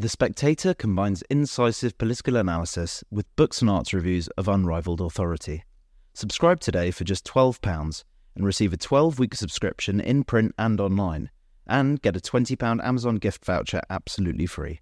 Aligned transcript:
The 0.00 0.08
Spectator 0.08 0.72
combines 0.72 1.20
incisive 1.28 1.98
political 1.98 2.36
analysis 2.36 3.04
with 3.10 3.36
books 3.36 3.60
and 3.60 3.68
arts 3.68 3.92
reviews 3.92 4.28
of 4.28 4.48
unrivaled 4.48 5.02
authority. 5.02 5.64
Subscribe 6.14 6.58
today 6.58 6.90
for 6.90 7.04
just 7.04 7.26
£12 7.26 8.04
and 8.34 8.46
receive 8.46 8.72
a 8.72 8.78
12 8.78 9.18
week 9.18 9.34
subscription 9.34 10.00
in 10.00 10.24
print 10.24 10.54
and 10.56 10.80
online, 10.80 11.28
and 11.66 12.00
get 12.00 12.16
a 12.16 12.18
£20 12.18 12.82
Amazon 12.82 13.16
gift 13.16 13.44
voucher 13.44 13.82
absolutely 13.90 14.46
free. 14.46 14.80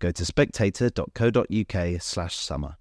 Go 0.00 0.10
to 0.10 0.24
spectator.co.uk 0.24 2.02
slash 2.02 2.34
summer. 2.34 2.78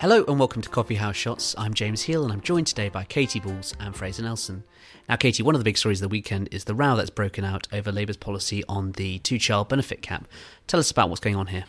Hello 0.00 0.24
and 0.28 0.38
welcome 0.38 0.62
to 0.62 0.68
Coffee 0.70 0.94
House 0.94 1.14
Shots. 1.14 1.54
I'm 1.58 1.74
James 1.74 2.04
Heale 2.04 2.24
and 2.24 2.32
I'm 2.32 2.40
joined 2.40 2.68
today 2.68 2.88
by 2.88 3.04
Katy 3.04 3.38
Balls 3.38 3.74
and 3.78 3.94
Fraser 3.94 4.22
Nelson. 4.22 4.64
Now, 5.06 5.16
Katy, 5.16 5.42
one 5.42 5.54
of 5.54 5.58
the 5.60 5.64
big 5.64 5.76
stories 5.76 6.00
of 6.00 6.08
the 6.08 6.10
weekend 6.10 6.48
is 6.50 6.64
the 6.64 6.74
row 6.74 6.96
that's 6.96 7.10
broken 7.10 7.44
out 7.44 7.68
over 7.70 7.92
Labour's 7.92 8.16
policy 8.16 8.64
on 8.66 8.92
the 8.92 9.18
two 9.18 9.38
child 9.38 9.68
benefit 9.68 10.00
cap. 10.00 10.26
Tell 10.66 10.80
us 10.80 10.90
about 10.90 11.10
what's 11.10 11.20
going 11.20 11.36
on 11.36 11.48
here. 11.48 11.64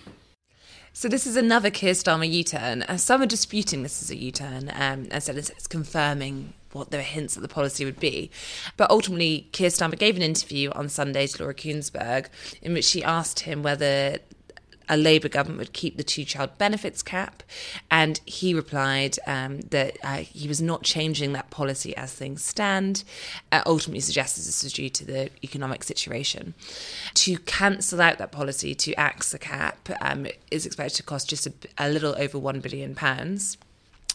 So 0.94 1.09
this 1.09 1.27
is 1.27 1.35
another 1.35 1.70
Keir 1.70 1.91
Starmer 1.91 2.31
U-turn. 2.31 2.84
Uh, 2.84 2.95
some 2.95 3.21
are 3.21 3.26
disputing 3.26 3.84
this 3.84 4.02
is 4.02 4.09
a 4.09 4.16
U-turn 4.16 4.70
um, 4.70 5.09
and 5.12 5.21
said 5.21 5.35
it's, 5.35 5.68
confirming 5.68 6.54
what 6.71 6.90
there 6.90 7.02
the 7.02 7.04
hints 7.04 7.35
that 7.35 7.41
the 7.41 7.49
policy 7.49 7.84
would 7.84 7.99
be. 7.99 8.32
But 8.77 8.90
ultimately, 8.90 9.49
Keir 9.52 9.71
Starmer 9.71 9.99
gave 9.99 10.16
an 10.16 10.21
interview 10.21 10.71
on 10.71 10.88
Sunday 10.88 11.27
to 11.27 11.41
Laura 11.41 11.54
Kuenssberg 11.54 12.27
in 12.62 12.71
which 12.71 12.85
she 12.85 13.04
asked 13.04 13.41
him 13.41 13.62
whether 13.62 14.20
a 14.91 14.98
Labour 14.98 15.30
government 15.30 15.58
would 15.58 15.73
keep 15.73 15.95
the 15.95 16.04
two 16.04 16.26
child 16.26 16.58
benefits 16.58 17.02
cap. 17.02 17.41
And 17.90 18.20
he 18.26 18.54
replied 18.54 19.18
um, 19.26 19.62
that 19.62 19.98
uh, 20.04 20.18
he 20.18 20.49
was 20.49 20.62
not 20.62 20.84
changing 20.84 21.32
that 21.34 21.49
policy 21.49 21.95
as 21.95 22.13
things 22.13 22.44
stand, 22.44 23.05
uh, 23.54 23.63
ultimately 23.66 24.02
suggested 24.02 24.41
this 24.41 24.63
was 24.63 24.73
due 24.73 24.90
to 24.90 25.05
the 25.05 25.30
economic 25.44 25.84
situation. 25.84 26.54
To 27.16 27.38
cancel 27.40 28.02
out 28.02 28.18
that 28.18 28.34
policy, 28.34 28.76
to 28.76 28.94
axe 28.96 29.32
the 29.32 29.40
cap, 29.40 29.90
um, 30.02 30.27
is 30.52 30.65
expected 30.65 30.98
to 30.98 31.04
cost 31.04 31.30
just 31.30 31.48
a, 31.48 31.54
a 31.77 31.90
little 31.90 32.13
over 32.18 32.37
£1 32.37 32.62
billion. 32.62 32.93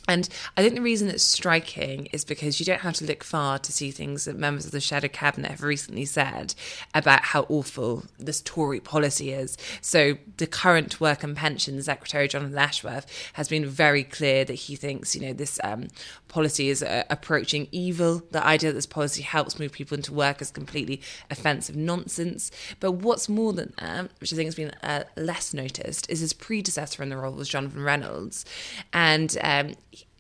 And 0.09 0.29
I 0.57 0.63
think 0.63 0.75
the 0.75 0.83
reason 0.83 1.09
it's 1.09 1.25
striking 1.25 2.07
is 2.07 2.25
because 2.25 2.61
you 2.61 2.67
don't 2.67 2.81
have 2.81 2.95
to 2.95 3.05
look 3.05 3.25
far 3.25 3.59
to 3.59 3.73
see 3.73 3.91
things 3.91 4.25
that 4.25 4.37
members 4.37 4.67
of 4.67 4.73
the 4.73 4.81
shadow 4.81 5.09
cabinet 5.09 5.51
have 5.51 5.63
recently 5.63 6.05
said 6.05 6.55
about 6.95 7.23
how 7.23 7.47
awful 7.49 8.05
this 8.19 8.41
Tory 8.41 8.81
policy 8.81 9.33
is. 9.33 9.57
So 9.81 10.19
the 10.37 10.47
current 10.47 11.01
Work 11.01 11.23
and 11.23 11.37
Pension 11.37 11.83
Secretary 11.83 12.29
Jonathan 12.29 12.59
Ashworth 12.59 13.07
has 13.35 13.49
been 13.49 13.67
very 13.67 14.05
clear 14.05 14.45
that 14.45 14.55
he 14.55 14.77
thinks 14.77 15.15
you 15.15 15.23
know 15.23 15.33
this 15.33 15.59
um, 15.65 15.89
policy 16.29 16.69
is 16.69 16.83
uh, 16.83 17.05
approaching 17.11 17.69
evil. 17.73 18.23
The 18.31 18.45
idea 18.45 18.71
that 18.71 18.75
this 18.75 18.87
policy 18.87 19.23
helps 19.23 19.59
move 19.59 19.73
people 19.73 19.97
into 19.97 20.13
work 20.13 20.41
is 20.41 20.51
completely 20.51 21.01
offensive 21.31 21.77
nonsense. 21.77 22.51
But 22.81 22.93
what's 22.93 23.29
more 23.29 23.53
than 23.53 23.73
that, 23.79 24.11
which 24.21 24.33
I 24.33 24.37
think 24.37 24.47
has 24.47 24.55
been 24.55 24.73
uh, 24.83 25.05
less 25.17 25.53
noticed, 25.55 26.09
is 26.11 26.21
his 26.21 26.33
predecessor 26.33 27.03
in 27.03 27.09
the 27.09 27.17
role 27.17 27.33
was 27.33 27.49
Jonathan 27.49 27.83
Reynolds, 27.83 28.45
and 28.93 29.37
um, 29.43 29.75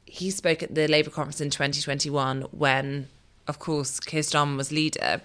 he 0.06 0.30
spoke 0.30 0.62
at 0.62 0.74
the 0.74 0.88
Labour 0.88 1.10
conference 1.10 1.40
in 1.40 1.50
2021 1.50 2.42
when 2.52 3.08
of 3.48 3.58
course, 3.58 4.00
Keir 4.00 4.22
Starmer 4.22 4.56
was 4.56 4.72
leader, 4.72 5.20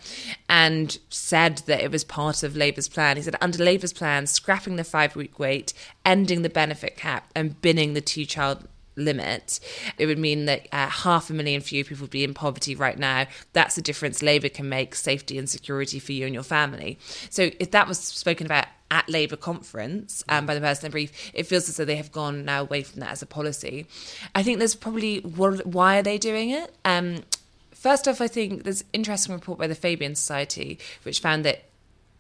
and 0.47 0.99
said 1.09 1.57
that 1.65 1.81
it 1.81 1.91
was 1.91 2.03
part 2.03 2.43
of 2.43 2.55
Labour's 2.55 2.87
plan. 2.87 3.17
He 3.17 3.23
said, 3.23 3.35
under 3.41 3.63
Labour's 3.63 3.93
plan, 3.93 4.27
scrapping 4.27 4.75
the 4.75 4.83
five 4.83 5.15
week 5.15 5.39
wait, 5.39 5.73
ending 6.05 6.43
the 6.43 6.49
benefit 6.49 6.95
cap, 6.95 7.31
and 7.35 7.59
binning 7.61 7.93
the 7.93 8.01
two 8.01 8.25
child 8.25 8.67
limit, 8.95 9.59
it 9.97 10.05
would 10.05 10.19
mean 10.19 10.45
that 10.45 10.67
uh, 10.71 10.87
half 10.87 11.29
a 11.29 11.33
million 11.33 11.61
fewer 11.61 11.83
people 11.83 12.03
would 12.03 12.11
be 12.11 12.23
in 12.23 12.33
poverty 12.33 12.75
right 12.75 12.97
now. 12.97 13.25
That's 13.53 13.75
the 13.75 13.81
difference 13.81 14.21
Labour 14.21 14.49
can 14.49 14.69
make 14.69 14.95
safety 14.95 15.37
and 15.37 15.49
security 15.49 15.99
for 15.99 16.11
you 16.11 16.25
and 16.25 16.33
your 16.33 16.43
family. 16.43 16.99
So 17.29 17.51
if 17.59 17.71
that 17.71 17.87
was 17.87 17.99
spoken 17.99 18.45
about 18.45 18.65
at 18.91 19.09
Labour 19.09 19.37
conference 19.37 20.23
um, 20.27 20.45
by 20.45 20.53
the 20.53 20.59
person 20.59 20.87
in 20.87 20.91
brief, 20.91 21.31
it 21.33 21.47
feels 21.47 21.69
as 21.69 21.77
though 21.77 21.85
they 21.85 21.95
have 21.95 22.11
gone 22.11 22.43
now 22.43 22.61
away 22.61 22.83
from 22.83 22.99
that 22.99 23.11
as 23.11 23.21
a 23.21 23.25
policy. 23.25 23.87
I 24.35 24.43
think 24.43 24.59
there's 24.59 24.75
probably 24.75 25.19
why 25.19 25.97
are 25.97 26.03
they 26.03 26.17
doing 26.17 26.49
it? 26.49 26.75
Um, 26.83 27.23
first 27.71 28.07
off, 28.07 28.19
I 28.19 28.27
think 28.27 28.63
there's 28.63 28.81
an 28.81 28.87
interesting 28.93 29.33
report 29.33 29.57
by 29.57 29.67
the 29.67 29.75
Fabian 29.75 30.15
Society 30.15 30.77
which 31.03 31.21
found 31.21 31.45
that 31.45 31.63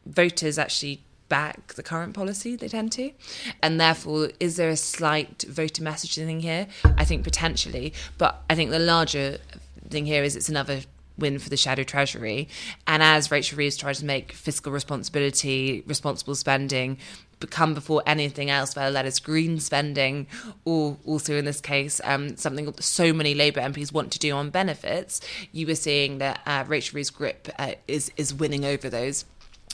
voters 0.05 0.57
actually 0.57 1.03
back 1.31 1.73
the 1.75 1.83
current 1.83 2.13
policy 2.13 2.57
they 2.57 2.67
tend 2.67 2.91
to. 2.91 3.11
And 3.63 3.79
therefore 3.79 4.31
is 4.39 4.57
there 4.57 4.69
a 4.69 4.75
slight 4.75 5.45
voter 5.47 5.81
messaging 5.81 6.41
here? 6.41 6.67
I 6.97 7.05
think 7.05 7.23
potentially. 7.23 7.93
But 8.17 8.43
i 8.49 8.55
think 8.55 8.69
the 8.69 8.79
larger 8.79 9.37
thing 9.89 10.05
here 10.05 10.23
is 10.23 10.35
it's 10.35 10.49
another 10.49 10.81
win 11.17 11.39
for 11.39 11.49
the 11.49 11.57
shadow 11.57 11.83
treasury. 11.83 12.49
And 12.85 13.01
as 13.01 13.31
Rachel 13.31 13.57
Reeves 13.57 13.77
tries 13.77 13.99
to 13.99 14.05
make 14.05 14.33
fiscal 14.33 14.71
responsibility, 14.73 15.83
responsible 15.87 16.35
spending 16.35 16.97
become 17.39 17.73
before 17.73 18.03
anything 18.05 18.49
else, 18.49 18.75
whether 18.75 18.91
that 18.91 19.05
is 19.05 19.19
green 19.19 19.59
spending 19.59 20.27
or 20.63 20.97
also 21.05 21.35
in 21.37 21.45
this 21.45 21.59
case 21.59 21.99
um, 22.03 22.37
something 22.37 22.73
so 22.79 23.11
many 23.13 23.33
Labour 23.33 23.61
MPs 23.61 23.91
want 23.91 24.11
to 24.11 24.19
do 24.19 24.35
on 24.35 24.49
benefits, 24.49 25.21
you 25.51 25.65
were 25.65 25.75
seeing 25.75 26.19
that 26.19 26.41
uh, 26.45 26.63
Rachel 26.67 26.97
Reeves' 26.97 27.09
grip 27.09 27.49
uh, 27.57 27.73
is 27.87 28.11
is 28.15 28.33
winning 28.33 28.63
over 28.63 28.89
those 28.89 29.25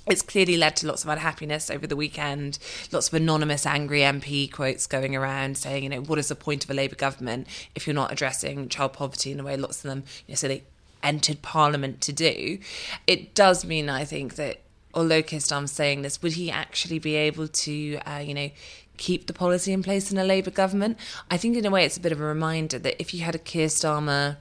it's 0.10 0.22
clearly 0.22 0.58
led 0.58 0.76
to 0.78 0.88
lots 0.88 1.04
of 1.04 1.10
unhappiness 1.10 1.70
over 1.70 1.86
the 1.86 1.96
weekend. 1.96 2.60
Lots 2.92 3.08
of 3.08 3.14
anonymous 3.14 3.66
angry 3.66 4.00
MP 4.02 4.52
quotes 4.52 4.88
going 4.88 5.16
around 5.16 5.58
saying, 5.58 5.84
you 5.84 5.90
know, 5.90 6.02
what 6.02 6.20
is 6.20 6.30
the 6.30 6.36
point 6.36 6.64
of 6.64 6.70
a 6.70 6.74
Labour 6.74 6.96
government 6.96 7.48
if 7.76 7.86
you're 7.86 7.94
not 7.94 8.12
addressing 8.12 8.70
child 8.70 8.94
poverty 8.94 9.32
in 9.32 9.40
a 9.40 9.44
way 9.44 9.58
lots 9.58 9.84
of 9.84 9.90
them, 9.90 10.04
you 10.26 10.32
know, 10.32 10.36
so 10.36 10.48
they 10.48 10.64
entered 11.04 11.42
Parliament 11.42 12.02
to 12.02 12.14
do, 12.14 12.60
it 13.06 13.34
does 13.34 13.66
mean, 13.66 13.90
I 13.90 14.06
think, 14.06 14.36
that 14.36 14.62
although 14.94 15.22
Keir 15.22 15.40
Starmer's 15.40 15.72
saying 15.72 16.02
this, 16.02 16.22
would 16.22 16.34
he 16.34 16.50
actually 16.50 17.00
be 17.00 17.16
able 17.16 17.48
to, 17.48 17.98
uh, 18.06 18.20
you 18.20 18.34
know, 18.34 18.50
keep 18.98 19.28
the 19.28 19.34
policy 19.34 19.72
in 19.72 19.84
place 19.84 20.12
in 20.12 20.18
a 20.18 20.24
Labour 20.24 20.52
government? 20.52 20.98
I 21.30 21.38
think, 21.38 21.56
in 21.56 21.66
a 21.66 21.70
way, 21.70 21.86
it's 21.86 21.98
a 21.98 22.02
bit 22.02 22.12
of 22.12 22.20
a 22.20 22.26
reminder 22.26 22.80
that 22.80 23.00
if 23.00 23.14
you 23.14 23.22
had 23.22 23.36
a 23.36 23.40
Keir 23.40 23.68
Starmer 23.68 24.38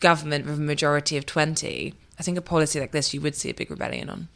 government 0.00 0.46
with 0.46 0.58
a 0.58 0.62
majority 0.62 1.16
of 1.16 1.26
20, 1.26 1.94
I 2.18 2.22
think 2.22 2.36
a 2.36 2.42
policy 2.42 2.78
like 2.78 2.92
this 2.92 3.14
you 3.14 3.20
would 3.22 3.34
see 3.34 3.48
a 3.48 3.54
big 3.54 3.70
rebellion 3.70 4.10
on. 4.10 4.28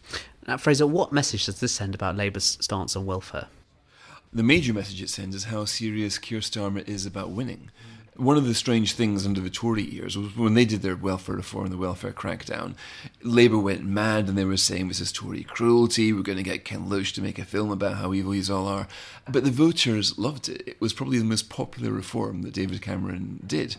Now, 0.47 0.59
Fraser, 0.59 0.87
what 0.87 1.13
message 1.13 1.47
does 1.47 1.61
this 1.61 1.73
send 1.73 1.95
about 1.95 2.17
Labour's 2.17 2.59
stance 2.61 2.97
on 2.97 3.07
welfare? 3.07 3.47
The 4.31 4.43
major 4.43 4.75
message 4.75 5.01
it 5.01 5.09
sends 5.09 5.35
is 5.35 5.45
how 5.45 5.65
serious 5.65 6.19
Keir 6.19 6.41
Starmer 6.41 6.87
is 6.87 7.07
about 7.07 7.31
winning. 7.31 7.71
One 8.17 8.37
of 8.37 8.47
the 8.47 8.55
strange 8.55 8.93
things 8.93 9.27
under 9.27 9.41
the 9.41 9.51
Tory 9.51 9.83
years 9.83 10.17
was 10.17 10.37
when 10.37 10.55
they 10.55 10.65
did 10.65 10.83
their 10.83 10.95
welfare 10.95 11.35
reform, 11.35 11.71
the 11.71 11.77
welfare 11.77 12.13
crackdown, 12.13 12.75
Labour 13.23 13.59
went 13.59 13.85
mad 13.85 14.29
and 14.29 14.39
they 14.39 14.45
were 14.45 14.57
saying 14.57 14.87
this 14.87 15.01
is 15.01 15.11
Tory 15.11 15.43
cruelty, 15.43 16.13
we're 16.13 16.23
going 16.23 16.39
to 16.39 16.45
get 16.45 16.65
Ken 16.65 16.89
Loach 16.89 17.13
to 17.15 17.23
make 17.23 17.39
a 17.41 17.45
film 17.45 17.73
about 17.73 17.97
how 17.97 18.15
evil 18.15 18.33
these 18.33 18.51
all 18.51 18.69
are. 18.69 18.87
But 19.29 19.45
the 19.45 19.51
voters 19.51 20.19
loved 20.19 20.49
it. 20.49 20.63
It 20.67 20.81
was 20.81 20.93
probably 20.93 21.19
the 21.19 21.25
most 21.25 21.49
popular 21.49 21.91
reform 21.91 22.43
that 22.43 22.55
David 22.55 22.83
Cameron 22.83 23.41
did. 23.47 23.77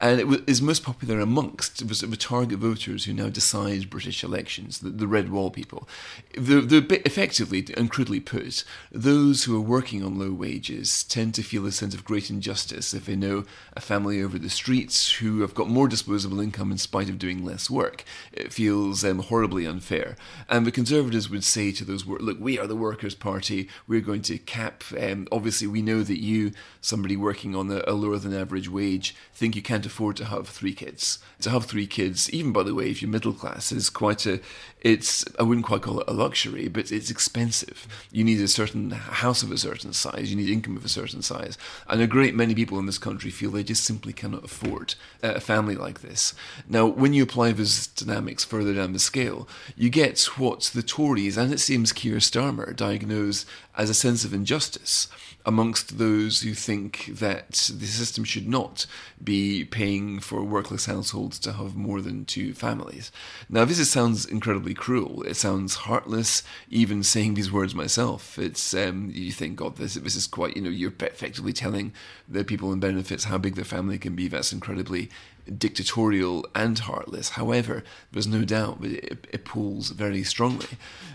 And 0.00 0.18
it 0.18 0.26
was 0.26 0.62
most 0.62 0.82
popular 0.82 1.20
amongst 1.20 1.86
the 1.86 2.16
target 2.16 2.58
voters 2.58 3.04
who 3.04 3.12
now 3.12 3.28
decide 3.28 3.90
British 3.90 4.24
elections, 4.24 4.80
the, 4.80 4.90
the 4.90 5.06
red 5.06 5.30
wall 5.30 5.50
people. 5.50 5.88
The, 6.34 6.60
the, 6.60 7.02
effectively 7.04 7.64
and 7.76 7.90
crudely 7.90 8.20
put, 8.20 8.64
those 8.90 9.44
who 9.44 9.56
are 9.56 9.60
working 9.60 10.02
on 10.02 10.18
low 10.18 10.32
wages 10.32 11.04
tend 11.04 11.34
to 11.34 11.42
feel 11.42 11.66
a 11.66 11.72
sense 11.72 11.94
of 11.94 12.04
great 12.04 12.30
injustice 12.30 12.94
if 12.94 13.06
they 13.06 13.16
know 13.16 13.44
a 13.76 13.80
family 13.80 14.22
over 14.22 14.38
the 14.38 14.48
streets 14.48 15.12
who 15.12 15.42
have 15.42 15.54
got 15.54 15.68
more 15.68 15.86
disposable 15.86 16.40
income 16.40 16.72
in 16.72 16.78
spite 16.78 17.10
of 17.10 17.18
doing 17.18 17.44
less 17.44 17.68
work. 17.68 18.04
It 18.32 18.52
feels 18.52 19.04
um, 19.04 19.18
horribly 19.18 19.66
unfair. 19.66 20.16
And 20.48 20.66
the 20.66 20.72
Conservatives 20.72 21.28
would 21.28 21.44
say 21.44 21.72
to 21.72 21.84
those, 21.84 22.06
workers, 22.06 22.26
look, 22.26 22.38
we 22.40 22.58
are 22.58 22.66
the 22.66 22.74
Workers' 22.74 23.14
Party, 23.14 23.68
we're 23.86 24.00
going 24.00 24.22
to 24.22 24.38
cap. 24.38 24.82
Um, 24.98 25.28
obviously, 25.30 25.66
we 25.66 25.82
know 25.82 26.02
that 26.02 26.20
you, 26.20 26.52
somebody 26.80 27.16
working 27.16 27.54
on 27.54 27.70
a, 27.70 27.82
a 27.86 27.92
lower 27.92 28.18
than 28.18 28.34
average 28.34 28.70
wage, 28.70 29.14
think 29.34 29.54
you 29.54 29.62
can't 29.62 29.84
afford 29.84 30.16
to 30.16 30.24
have 30.24 30.48
three 30.48 30.72
kids. 30.72 31.18
To 31.42 31.50
have 31.50 31.66
three 31.66 31.86
kids, 31.86 32.30
even 32.30 32.52
by 32.52 32.62
the 32.62 32.74
way, 32.74 32.90
if 32.90 33.02
you're 33.02 33.10
middle 33.10 33.34
class, 33.34 33.72
is 33.72 33.90
quite 33.90 34.24
a, 34.24 34.40
it's, 34.80 35.22
I 35.38 35.42
wouldn't 35.42 35.66
quite 35.66 35.82
call 35.82 36.00
it 36.00 36.08
a 36.08 36.14
luxury, 36.14 36.68
but 36.68 36.90
it's 36.90 37.10
expensive. 37.10 37.86
You 38.10 38.24
need 38.24 38.40
a 38.40 38.48
certain 38.48 38.90
house 38.92 39.42
of 39.42 39.52
a 39.52 39.58
certain 39.58 39.92
size, 39.92 40.30
you 40.30 40.36
need 40.36 40.48
income 40.48 40.78
of 40.78 40.84
a 40.84 40.88
certain 40.88 41.20
size. 41.20 41.58
And 41.88 42.00
a 42.00 42.06
great 42.06 42.34
many 42.34 42.54
people 42.54 42.78
in 42.78 42.86
this 42.86 42.96
country 42.96 43.30
feel 43.30 43.50
they 43.50 43.65
just 43.66 43.84
simply 43.84 44.12
cannot 44.12 44.44
afford 44.44 44.94
uh, 45.22 45.34
a 45.34 45.40
family 45.40 45.76
like 45.76 46.00
this. 46.00 46.34
Now, 46.68 46.86
when 46.86 47.12
you 47.12 47.22
apply 47.22 47.52
those 47.52 47.86
dynamics 47.88 48.44
further 48.44 48.74
down 48.74 48.92
the 48.92 48.98
scale, 48.98 49.48
you 49.76 49.90
get 49.90 50.20
what 50.38 50.70
the 50.74 50.82
Tories 50.82 51.36
and 51.36 51.52
it 51.52 51.60
seems 51.60 51.92
Keir 51.92 52.16
Starmer 52.16 52.74
diagnose 52.74 53.44
as 53.76 53.90
a 53.90 53.94
sense 53.94 54.24
of 54.24 54.32
injustice 54.32 55.08
amongst 55.44 55.98
those 55.98 56.42
who 56.42 56.54
think 56.54 57.06
that 57.06 57.70
the 57.72 57.86
system 57.86 58.24
should 58.24 58.48
not 58.48 58.84
be 59.22 59.64
paying 59.64 60.18
for 60.18 60.42
workless 60.42 60.86
households 60.86 61.38
to 61.38 61.52
have 61.52 61.76
more 61.76 62.00
than 62.00 62.24
two 62.24 62.52
families. 62.52 63.12
Now, 63.48 63.64
this 63.64 63.78
is, 63.78 63.88
sounds 63.88 64.26
incredibly 64.26 64.74
cruel. 64.74 65.22
It 65.22 65.34
sounds 65.34 65.76
heartless. 65.76 66.42
Even 66.68 67.04
saying 67.04 67.34
these 67.34 67.52
words 67.52 67.76
myself, 67.76 68.38
it's 68.38 68.74
um, 68.74 69.10
you 69.14 69.30
think, 69.30 69.56
God, 69.56 69.76
this 69.76 69.94
this 69.94 70.16
is 70.16 70.26
quite. 70.26 70.56
You 70.56 70.62
know, 70.62 70.70
you're 70.70 70.92
effectively 71.00 71.52
telling 71.52 71.92
the 72.28 72.44
people 72.44 72.72
in 72.72 72.80
benefits 72.80 73.24
how 73.24 73.38
big 73.38 73.54
their 73.54 73.64
family 73.64 73.98
can 73.98 74.16
be. 74.16 74.26
That's 74.26 74.52
incredibly 74.52 75.10
dictatorial 75.58 76.46
and 76.54 76.78
heartless. 76.78 77.30
However, 77.30 77.84
there's 78.12 78.26
no 78.26 78.44
doubt 78.44 78.82
that 78.82 78.92
it, 78.92 79.26
it 79.32 79.44
pulls 79.44 79.90
very 79.90 80.22
strongly. 80.24 80.66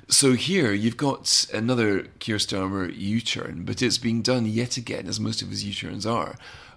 So 0.07 0.33
here 0.33 0.73
you've 0.73 0.97
got 0.97 1.45
another 1.53 2.03
Keir 2.19 2.37
Starmer 2.37 2.93
U-turn, 2.95 3.63
but 3.65 3.81
it's 3.81 3.97
being 3.97 4.21
done 4.21 4.45
yet 4.45 4.77
again, 4.77 5.07
as 5.07 5.19
most 5.19 5.41
of 5.41 5.49
his 5.49 5.63
U-turns 5.63 6.05
are, 6.05 6.35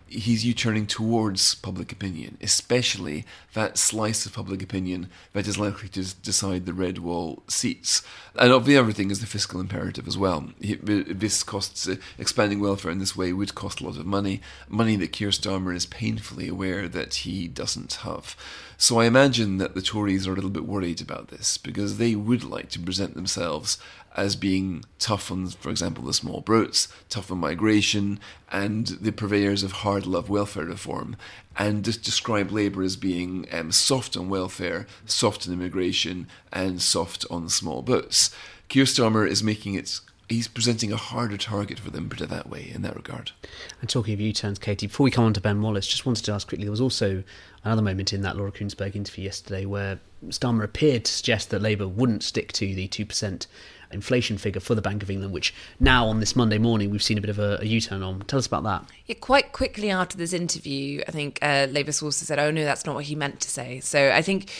he's 0.08 0.44
U-turning 0.44 0.86
towards 0.86 1.54
public 1.56 1.92
opinion, 1.92 2.38
especially 2.40 3.24
that 3.54 3.78
slice 3.78 4.26
of 4.26 4.34
public 4.34 4.62
opinion 4.62 5.08
that 5.32 5.48
is 5.48 5.58
likely 5.58 5.88
to 5.90 6.14
decide 6.16 6.66
the 6.66 6.72
red 6.72 6.98
wall 6.98 7.42
seats. 7.48 8.02
And 8.36 8.52
of 8.52 8.66
the 8.66 8.76
other 8.76 8.92
thing 8.92 9.10
is 9.10 9.20
the 9.20 9.26
fiscal 9.26 9.60
imperative 9.60 10.06
as 10.06 10.18
well. 10.18 10.50
This 10.60 11.42
costs 11.42 11.88
uh, 11.88 11.96
expanding 12.18 12.60
welfare 12.60 12.90
in 12.90 12.98
this 12.98 13.16
way 13.16 13.32
would 13.32 13.54
cost 13.54 13.80
a 13.80 13.84
lot 13.84 13.96
of 13.96 14.06
money, 14.06 14.40
money 14.68 14.96
that 14.96 15.12
Keir 15.12 15.30
Starmer 15.30 15.74
is 15.74 15.86
painfully 15.86 16.48
aware 16.48 16.88
that 16.88 17.14
he 17.14 17.48
doesn't 17.48 17.94
have. 18.02 18.36
So 18.76 18.98
I 18.98 19.06
imagine 19.06 19.58
that 19.58 19.74
the 19.74 19.82
Tories 19.82 20.26
are 20.26 20.32
a 20.32 20.34
little 20.34 20.50
bit 20.50 20.66
worried 20.66 21.00
about 21.00 21.28
this 21.28 21.58
because 21.58 21.96
they 21.98 22.14
would 22.14 22.44
like 22.44 22.70
to 22.70 22.80
present 22.80 23.14
themselves 23.14 23.78
as 24.14 24.36
being 24.36 24.84
tough 24.98 25.30
on, 25.30 25.48
for 25.48 25.70
example, 25.70 26.04
the 26.04 26.14
small 26.14 26.40
brutes, 26.40 26.88
tough 27.08 27.30
on 27.32 27.38
migration, 27.38 28.20
and 28.50 28.86
the 28.86 29.12
purveyors 29.12 29.62
of 29.62 29.72
hard 29.72 30.06
love 30.06 30.28
welfare 30.28 30.64
reform, 30.64 31.16
and 31.58 31.84
just 31.84 32.02
describe 32.02 32.50
Labour 32.50 32.82
as 32.82 32.96
being 32.96 33.46
um, 33.52 33.72
soft 33.72 34.16
on 34.16 34.28
welfare, 34.28 34.86
soft 35.06 35.46
on 35.46 35.52
immigration, 35.52 36.28
and 36.52 36.80
soft 36.80 37.24
on 37.30 37.48
small 37.48 37.82
boats. 37.82 38.34
Keir 38.68 38.84
Starmer 38.84 39.28
is 39.28 39.42
making 39.42 39.74
it 39.74 40.00
he's 40.28 40.48
presenting 40.48 40.92
a 40.92 40.96
harder 40.96 41.36
target 41.36 41.78
for 41.78 41.90
them, 41.90 42.08
put 42.08 42.20
it 42.20 42.28
that 42.30 42.48
way, 42.48 42.70
in 42.74 42.82
that 42.82 42.96
regard. 42.96 43.32
And 43.80 43.90
talking 43.90 44.14
of 44.14 44.20
U-turns, 44.20 44.58
Katy, 44.58 44.86
before 44.86 45.04
we 45.04 45.10
come 45.10 45.24
on 45.24 45.34
to 45.34 45.40
Ben 45.40 45.60
Wallace, 45.60 45.86
just 45.86 46.06
wanted 46.06 46.24
to 46.24 46.32
ask 46.32 46.48
quickly, 46.48 46.64
there 46.64 46.70
was 46.70 46.80
also 46.80 47.22
another 47.62 47.82
moment 47.82 48.12
in 48.12 48.22
that 48.22 48.36
Laura 48.36 48.52
Kuenssberg 48.52 48.96
interview 48.96 49.24
yesterday 49.24 49.64
where 49.66 50.00
Starmer 50.28 50.64
appeared 50.64 51.04
to 51.04 51.12
suggest 51.12 51.50
that 51.50 51.60
Labour 51.60 51.88
wouldn't 51.88 52.22
stick 52.22 52.52
to 52.54 52.74
the 52.74 52.88
2% 52.88 53.46
inflation 53.94 54.36
figure 54.36 54.60
for 54.60 54.74
the 54.74 54.82
Bank 54.82 55.02
of 55.02 55.10
England, 55.10 55.32
which 55.32 55.54
now 55.80 56.06
on 56.06 56.20
this 56.20 56.36
Monday 56.36 56.58
morning 56.58 56.90
we've 56.90 57.02
seen 57.02 57.16
a 57.16 57.20
bit 57.20 57.30
of 57.30 57.38
a, 57.38 57.58
a 57.60 57.64
U-turn 57.64 58.02
on. 58.02 58.20
Tell 58.22 58.38
us 58.38 58.46
about 58.46 58.64
that. 58.64 58.84
Yeah, 59.06 59.16
quite 59.20 59.52
quickly 59.52 59.90
after 59.90 60.16
this 60.16 60.32
interview, 60.32 61.02
I 61.08 61.10
think 61.10 61.38
uh, 61.40 61.68
Labour 61.70 61.92
sources 61.92 62.28
said, 62.28 62.38
"Oh 62.38 62.50
no, 62.50 62.64
that's 62.64 62.84
not 62.84 62.94
what 62.94 63.04
he 63.04 63.14
meant 63.14 63.40
to 63.40 63.50
say." 63.50 63.80
So 63.80 64.10
I 64.10 64.22
think, 64.22 64.50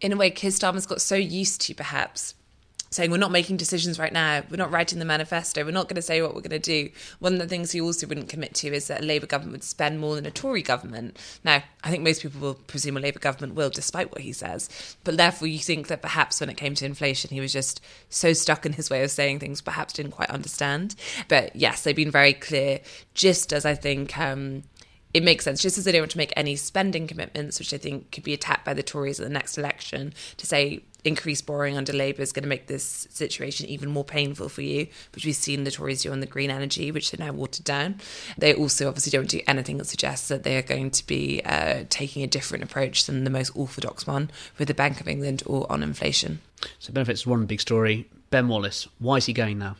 in 0.00 0.12
a 0.12 0.16
way, 0.16 0.30
Keir 0.30 0.50
Starmer's 0.50 0.86
got 0.86 1.00
so 1.00 1.14
used 1.14 1.60
to 1.62 1.74
perhaps 1.74 2.34
saying 2.90 3.10
we're 3.10 3.18
not 3.18 3.30
making 3.30 3.56
decisions 3.56 3.98
right 4.00 4.12
now, 4.12 4.42
we're 4.50 4.56
not 4.56 4.72
writing 4.72 4.98
the 4.98 5.04
manifesto, 5.04 5.64
we're 5.64 5.70
not 5.70 5.88
going 5.88 5.96
to 5.96 6.02
say 6.02 6.20
what 6.20 6.34
we're 6.34 6.40
going 6.40 6.50
to 6.50 6.58
do. 6.58 6.90
One 7.20 7.34
of 7.34 7.38
the 7.38 7.46
things 7.46 7.70
he 7.70 7.80
also 7.80 8.06
wouldn't 8.06 8.28
commit 8.28 8.54
to 8.56 8.68
is 8.68 8.88
that 8.88 9.02
a 9.02 9.04
Labour 9.04 9.26
government 9.26 9.52
would 9.52 9.64
spend 9.64 10.00
more 10.00 10.16
than 10.16 10.26
a 10.26 10.30
Tory 10.30 10.62
government. 10.62 11.16
Now, 11.44 11.62
I 11.84 11.90
think 11.90 12.02
most 12.02 12.22
people 12.22 12.40
will 12.40 12.54
presume 12.54 12.96
a 12.96 13.00
Labour 13.00 13.20
government 13.20 13.54
will, 13.54 13.70
despite 13.70 14.10
what 14.10 14.22
he 14.22 14.32
says. 14.32 14.68
But 15.04 15.16
therefore, 15.16 15.46
you 15.46 15.60
think 15.60 15.86
that 15.86 16.02
perhaps 16.02 16.40
when 16.40 16.50
it 16.50 16.56
came 16.56 16.74
to 16.74 16.84
inflation, 16.84 17.30
he 17.30 17.40
was 17.40 17.52
just 17.52 17.80
so 18.08 18.32
stuck 18.32 18.66
in 18.66 18.72
his 18.72 18.90
way 18.90 19.04
of 19.04 19.12
saying 19.12 19.38
things, 19.38 19.60
perhaps 19.60 19.92
didn't 19.92 20.12
quite 20.12 20.30
understand. 20.30 20.96
But 21.28 21.54
yes, 21.54 21.82
they've 21.82 21.94
been 21.94 22.10
very 22.10 22.32
clear, 22.32 22.80
just 23.14 23.52
as 23.52 23.64
I 23.64 23.76
think. 23.76 24.18
Um, 24.18 24.64
it 25.12 25.24
makes 25.24 25.44
sense, 25.44 25.60
just 25.60 25.76
as 25.76 25.84
they 25.84 25.92
don't 25.92 26.02
want 26.02 26.12
to 26.12 26.18
make 26.18 26.32
any 26.36 26.54
spending 26.54 27.08
commitments, 27.08 27.58
which 27.58 27.74
I 27.74 27.78
think 27.78 28.12
could 28.12 28.22
be 28.22 28.32
attacked 28.32 28.64
by 28.64 28.74
the 28.74 28.82
Tories 28.82 29.18
at 29.18 29.24
the 29.24 29.32
next 29.32 29.58
election, 29.58 30.14
to 30.36 30.46
say 30.46 30.84
increased 31.04 31.46
borrowing 31.46 31.76
under 31.76 31.92
Labour 31.92 32.22
is 32.22 32.32
going 32.32 32.42
to 32.42 32.48
make 32.48 32.66
this 32.66 33.06
situation 33.10 33.66
even 33.66 33.90
more 33.90 34.04
painful 34.04 34.48
for 34.48 34.62
you, 34.62 34.86
which 35.14 35.24
we've 35.24 35.34
seen 35.34 35.64
the 35.64 35.70
Tories 35.70 36.02
do 36.02 36.12
on 36.12 36.20
the 36.20 36.26
green 36.26 36.50
energy, 36.50 36.90
which 36.90 37.10
they're 37.10 37.26
now 37.26 37.32
watered 37.32 37.64
down. 37.64 38.00
They 38.38 38.54
also 38.54 38.88
obviously 38.88 39.10
don't 39.10 39.28
do 39.28 39.40
anything 39.46 39.78
that 39.78 39.86
suggests 39.86 40.28
that 40.28 40.42
they 40.42 40.56
are 40.56 40.62
going 40.62 40.90
to 40.90 41.06
be 41.06 41.42
uh, 41.44 41.84
taking 41.88 42.22
a 42.22 42.26
different 42.26 42.64
approach 42.64 43.06
than 43.06 43.24
the 43.24 43.30
most 43.30 43.50
orthodox 43.54 44.06
one 44.06 44.30
with 44.58 44.68
the 44.68 44.74
Bank 44.74 45.00
of 45.00 45.08
England 45.08 45.42
or 45.46 45.70
on 45.70 45.82
inflation. 45.82 46.40
So, 46.78 46.92
benefits 46.92 47.26
one 47.26 47.46
big 47.46 47.60
story. 47.60 48.06
Ben 48.30 48.48
Wallace, 48.48 48.86
why 48.98 49.16
is 49.16 49.26
he 49.26 49.32
going 49.32 49.58
now? 49.58 49.76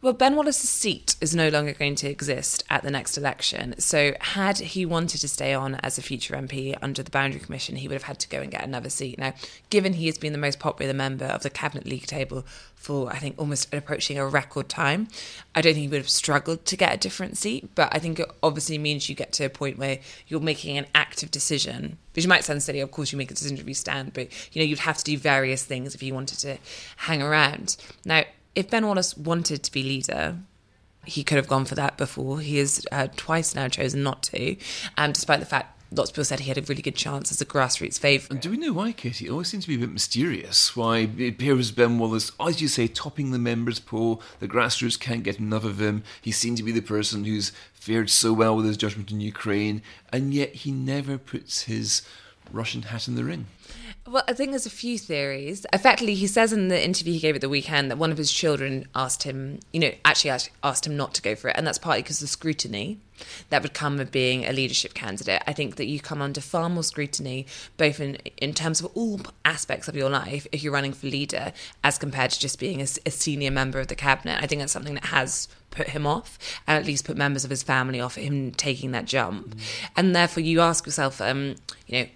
Well, 0.00 0.12
Ben 0.12 0.36
Wallace's 0.36 0.70
seat 0.70 1.16
is 1.20 1.34
no 1.34 1.48
longer 1.48 1.72
going 1.72 1.96
to 1.96 2.08
exist 2.08 2.62
at 2.70 2.84
the 2.84 2.90
next 2.90 3.18
election. 3.18 3.74
So, 3.80 4.14
had 4.20 4.58
he 4.58 4.86
wanted 4.86 5.20
to 5.22 5.26
stay 5.28 5.52
on 5.52 5.74
as 5.82 5.98
a 5.98 6.02
future 6.02 6.36
MP 6.36 6.78
under 6.80 7.02
the 7.02 7.10
Boundary 7.10 7.40
Commission, 7.40 7.74
he 7.74 7.88
would 7.88 7.94
have 7.94 8.04
had 8.04 8.20
to 8.20 8.28
go 8.28 8.40
and 8.40 8.48
get 8.48 8.62
another 8.62 8.90
seat. 8.90 9.18
Now, 9.18 9.34
given 9.70 9.94
he 9.94 10.06
has 10.06 10.16
been 10.16 10.32
the 10.32 10.38
most 10.38 10.60
popular 10.60 10.94
member 10.94 11.24
of 11.24 11.42
the 11.42 11.50
Cabinet 11.50 11.84
League 11.84 12.06
table 12.06 12.46
for, 12.76 13.10
I 13.10 13.18
think, 13.18 13.34
almost 13.38 13.74
approaching 13.74 14.18
a 14.18 14.26
record 14.28 14.68
time, 14.68 15.08
I 15.56 15.62
don't 15.62 15.72
think 15.72 15.82
he 15.82 15.88
would 15.88 15.98
have 15.98 16.08
struggled 16.08 16.64
to 16.66 16.76
get 16.76 16.94
a 16.94 16.96
different 16.96 17.36
seat. 17.36 17.74
But 17.74 17.92
I 17.92 17.98
think 17.98 18.20
it 18.20 18.30
obviously 18.40 18.78
means 18.78 19.08
you 19.08 19.16
get 19.16 19.32
to 19.32 19.46
a 19.46 19.50
point 19.50 19.78
where 19.78 19.98
you're 20.28 20.38
making 20.38 20.78
an 20.78 20.86
active 20.94 21.32
decision, 21.32 21.98
which 22.14 22.24
you 22.24 22.28
might 22.28 22.44
sound 22.44 22.62
silly. 22.62 22.78
Of 22.78 22.92
course, 22.92 23.10
you 23.10 23.18
make 23.18 23.32
a 23.32 23.34
decision 23.34 23.66
you 23.66 23.74
stand, 23.74 24.12
but 24.12 24.28
you 24.54 24.62
know 24.62 24.66
you'd 24.66 24.78
have 24.78 24.98
to 24.98 25.04
do 25.04 25.18
various 25.18 25.64
things 25.64 25.96
if 25.96 26.04
you 26.04 26.14
wanted 26.14 26.38
to 26.38 26.58
hang 26.98 27.20
around. 27.20 27.76
Now, 28.04 28.22
if 28.54 28.70
Ben 28.70 28.86
Wallace 28.86 29.16
wanted 29.16 29.62
to 29.62 29.72
be 29.72 29.82
leader, 29.82 30.38
he 31.04 31.24
could 31.24 31.36
have 31.36 31.48
gone 31.48 31.64
for 31.64 31.74
that 31.74 31.96
before. 31.96 32.40
He 32.40 32.58
has 32.58 32.86
uh, 32.92 33.08
twice 33.16 33.54
now 33.54 33.68
chosen 33.68 34.02
not 34.02 34.22
to, 34.24 34.56
um, 34.96 35.12
despite 35.12 35.40
the 35.40 35.46
fact 35.46 35.78
lots 35.90 36.10
of 36.10 36.14
people 36.14 36.24
said 36.24 36.40
he 36.40 36.48
had 36.48 36.58
a 36.58 36.62
really 36.62 36.82
good 36.82 36.94
chance 36.94 37.30
as 37.30 37.40
a 37.40 37.46
grassroots 37.46 37.98
favourite. 37.98 38.42
Do 38.42 38.50
we 38.50 38.56
know 38.56 38.72
why, 38.72 38.92
Katy? 38.92 39.26
It 39.26 39.30
always 39.30 39.48
seems 39.48 39.64
to 39.64 39.68
be 39.68 39.76
a 39.76 39.86
bit 39.86 39.92
mysterious. 39.92 40.76
Why 40.76 41.06
here 41.06 41.56
was 41.56 41.72
Ben 41.72 41.98
Wallace, 41.98 42.30
as 42.40 42.60
you 42.60 42.68
say, 42.68 42.88
topping 42.88 43.30
the 43.30 43.38
members' 43.38 43.80
poll. 43.80 44.22
The 44.40 44.48
grassroots 44.48 45.00
can't 45.00 45.22
get 45.22 45.38
enough 45.38 45.64
of 45.64 45.80
him. 45.80 46.02
He 46.20 46.32
seemed 46.32 46.58
to 46.58 46.62
be 46.62 46.72
the 46.72 46.82
person 46.82 47.24
who's 47.24 47.52
fared 47.72 48.10
so 48.10 48.32
well 48.32 48.56
with 48.56 48.66
his 48.66 48.76
judgment 48.76 49.10
in 49.10 49.20
Ukraine, 49.20 49.82
and 50.12 50.34
yet 50.34 50.54
he 50.54 50.72
never 50.72 51.16
puts 51.16 51.62
his 51.62 52.02
Russian 52.52 52.82
hat 52.82 53.08
in 53.08 53.14
the 53.14 53.24
ring. 53.24 53.46
Well, 54.08 54.24
I 54.26 54.32
think 54.32 54.50
there's 54.50 54.64
a 54.64 54.70
few 54.70 54.96
theories. 54.96 55.66
Effectively, 55.70 56.14
he 56.14 56.26
says 56.26 56.52
in 56.52 56.68
the 56.68 56.82
interview 56.82 57.12
he 57.12 57.18
gave 57.18 57.34
at 57.34 57.42
the 57.42 57.48
weekend 57.48 57.90
that 57.90 57.98
one 57.98 58.10
of 58.10 58.16
his 58.16 58.32
children 58.32 58.86
asked 58.94 59.24
him, 59.24 59.60
you 59.70 59.80
know, 59.80 59.90
actually 60.02 60.30
asked 60.62 60.86
him 60.86 60.96
not 60.96 61.12
to 61.14 61.22
go 61.22 61.34
for 61.34 61.48
it, 61.48 61.56
and 61.58 61.66
that's 61.66 61.78
partly 61.78 62.02
because 62.02 62.18
of 62.18 62.22
the 62.22 62.28
scrutiny 62.28 62.98
that 63.50 63.62
would 63.62 63.74
come 63.74 64.00
of 64.00 64.10
being 64.10 64.46
a 64.46 64.52
leadership 64.52 64.94
candidate. 64.94 65.42
I 65.46 65.52
think 65.52 65.76
that 65.76 65.86
you 65.86 66.00
come 66.00 66.22
under 66.22 66.40
far 66.40 66.70
more 66.70 66.82
scrutiny, 66.82 67.46
both 67.76 68.00
in 68.00 68.16
in 68.38 68.54
terms 68.54 68.80
of 68.80 68.86
all 68.94 69.20
aspects 69.44 69.88
of 69.88 69.96
your 69.96 70.08
life, 70.08 70.46
if 70.52 70.62
you're 70.62 70.72
running 70.72 70.94
for 70.94 71.06
leader, 71.08 71.52
as 71.84 71.98
compared 71.98 72.30
to 72.30 72.40
just 72.40 72.58
being 72.58 72.80
a, 72.80 72.86
a 73.04 73.10
senior 73.10 73.50
member 73.50 73.78
of 73.78 73.88
the 73.88 73.94
cabinet. 73.94 74.42
I 74.42 74.46
think 74.46 74.60
that's 74.60 74.72
something 74.72 74.94
that 74.94 75.06
has 75.06 75.48
put 75.70 75.88
him 75.88 76.06
off, 76.06 76.38
and 76.66 76.78
at 76.78 76.86
least 76.86 77.04
put 77.04 77.16
members 77.16 77.44
of 77.44 77.50
his 77.50 77.62
family 77.62 78.00
off 78.00 78.14
him 78.14 78.52
taking 78.52 78.92
that 78.92 79.04
jump. 79.04 79.54
Mm. 79.54 79.60
And 79.96 80.16
therefore, 80.16 80.42
you 80.42 80.60
ask 80.60 80.86
yourself, 80.86 81.20
um, 81.20 81.56
you 81.86 82.00
know, 82.00 82.08